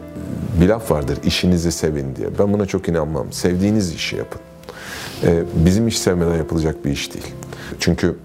Bir 0.62 0.68
laf 0.68 0.92
vardır, 0.92 1.18
işinizi 1.24 1.72
sevin 1.72 2.16
diye. 2.16 2.28
Ben 2.40 2.54
buna 2.54 2.66
çok 2.66 2.90
inanmam. 2.90 3.32
Sevdiğiniz 3.32 3.94
işi 3.94 4.16
yapın. 4.16 4.42
Ee, 5.24 5.44
bizim 5.56 5.88
iş 5.88 6.00
sevmeden 6.00 6.36
yapılacak 6.36 6.86
bir 6.86 6.92
iş 6.92 7.14
değil. 7.14 7.26
Çünkü 7.80 8.16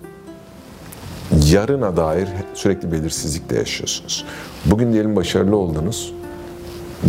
yarına 1.47 1.97
dair 1.97 2.29
sürekli 2.55 2.93
belirsizlikle 2.93 3.57
yaşıyorsunuz. 3.59 4.25
Bugün 4.67 4.93
diyelim 4.93 5.17
başarılı 5.17 5.57
oldunuz. 5.57 6.13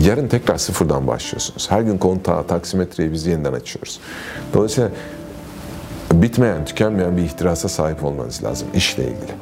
Yarın 0.01 0.27
tekrar 0.27 0.57
sıfırdan 0.57 1.07
başlıyorsunuz. 1.07 1.71
Her 1.71 1.81
gün 1.81 1.97
kontağı, 1.97 2.47
taksimetreyi 2.47 3.11
biz 3.11 3.27
yeniden 3.27 3.53
açıyoruz. 3.53 3.99
Dolayısıyla 4.53 4.89
bitmeyen, 6.13 6.65
tükenmeyen 6.65 7.17
bir 7.17 7.21
ihtirasa 7.21 7.69
sahip 7.69 8.03
olmanız 8.03 8.43
lazım 8.43 8.67
işle 8.75 9.03
ilgili. 9.03 9.33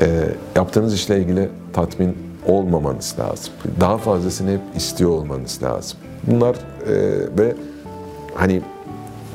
E, 0.00 0.28
yaptığınız 0.56 0.94
işle 0.94 1.18
ilgili 1.18 1.48
tatmin 1.72 2.18
olmamanız 2.46 3.14
lazım. 3.18 3.52
Daha 3.80 3.98
fazlasını 3.98 4.50
hep 4.50 4.60
istiyor 4.76 5.10
olmanız 5.10 5.62
lazım. 5.62 5.98
Bunlar 6.26 6.54
e, 6.54 6.94
ve 7.38 7.54
hani 8.34 8.62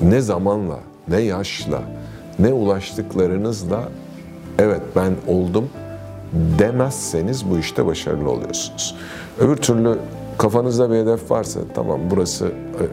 ne 0.01 0.21
zamanla, 0.21 0.79
ne 1.08 1.21
yaşla, 1.21 1.82
ne 2.39 2.53
ulaştıklarınızla 2.53 3.89
evet 4.59 4.81
ben 4.95 5.13
oldum 5.27 5.69
demezseniz 6.59 7.49
bu 7.49 7.59
işte 7.59 7.85
başarılı 7.85 8.29
oluyorsunuz. 8.29 8.95
Öbür 9.39 9.55
türlü 9.55 9.97
kafanızda 10.37 10.91
bir 10.91 10.95
hedef 10.95 11.31
varsa 11.31 11.59
tamam 11.75 11.99
burası 12.09 12.45
e, 12.45 12.83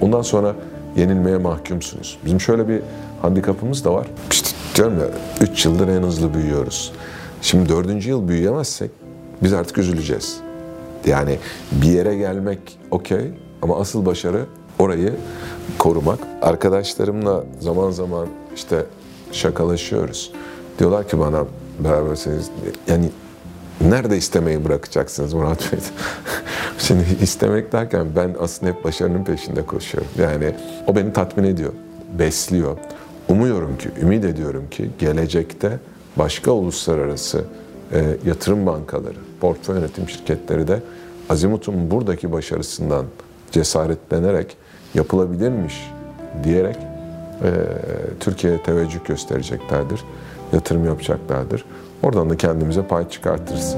ondan 0.00 0.22
sonra 0.22 0.54
yenilmeye 0.96 1.38
mahkumsunuz. 1.38 2.18
Bizim 2.24 2.40
şöyle 2.40 2.68
bir 2.68 2.82
handikapımız 3.22 3.84
da 3.84 3.94
var. 3.94 4.06
İşte 4.30 4.50
diyorum 4.74 5.00
ya 5.00 5.06
3 5.40 5.64
yıldır 5.64 5.88
en 5.88 6.02
hızlı 6.02 6.34
büyüyoruz. 6.34 6.92
Şimdi 7.42 7.68
4. 7.68 8.06
yıl 8.06 8.28
büyüyemezsek 8.28 8.90
biz 9.42 9.52
artık 9.52 9.78
üzüleceğiz. 9.78 10.40
Yani 11.06 11.38
bir 11.72 11.92
yere 11.92 12.16
gelmek 12.16 12.78
okey 12.90 13.30
ama 13.62 13.80
asıl 13.80 14.06
başarı 14.06 14.46
orayı 14.78 15.14
korumak. 15.78 16.18
Arkadaşlarımla 16.42 17.44
zaman 17.60 17.90
zaman 17.90 18.28
işte 18.54 18.84
şakalaşıyoruz. 19.32 20.32
Diyorlar 20.80 21.08
ki 21.08 21.18
bana 21.18 21.44
beraberseniz 21.78 22.50
yani 22.86 23.10
nerede 23.80 24.16
istemeyi 24.16 24.64
bırakacaksınız 24.64 25.34
Murat 25.34 25.72
Bey? 25.72 25.78
Şimdi 26.78 27.04
istemek 27.22 27.72
derken 27.72 28.06
ben 28.16 28.36
aslında 28.40 28.72
hep 28.72 28.84
başarının 28.84 29.24
peşinde 29.24 29.66
koşuyorum. 29.66 30.10
Yani 30.18 30.54
o 30.86 30.96
beni 30.96 31.12
tatmin 31.12 31.44
ediyor, 31.44 31.72
besliyor. 32.18 32.76
Umuyorum 33.28 33.78
ki, 33.78 33.90
ümit 34.02 34.24
ediyorum 34.24 34.64
ki 34.70 34.90
gelecekte 34.98 35.78
başka 36.16 36.50
uluslararası 36.50 37.44
e, 37.92 38.04
yatırım 38.26 38.66
bankaları, 38.66 39.18
portföy 39.40 39.76
yönetim 39.76 40.08
şirketleri 40.08 40.68
de 40.68 40.82
Azimut'un 41.28 41.90
buradaki 41.90 42.32
başarısından 42.32 43.06
cesaretlenerek 43.50 44.56
yapılabilirmiş 44.94 45.90
diyerek 46.44 46.76
e, 47.42 47.50
Türkiye'ye 48.20 48.62
teveccüh 48.62 49.04
göstereceklerdir, 49.04 50.00
yatırım 50.52 50.84
yapacaklardır. 50.84 51.64
Oradan 52.02 52.30
da 52.30 52.36
kendimize 52.36 52.82
pay 52.82 53.08
çıkartırız. 53.08 53.76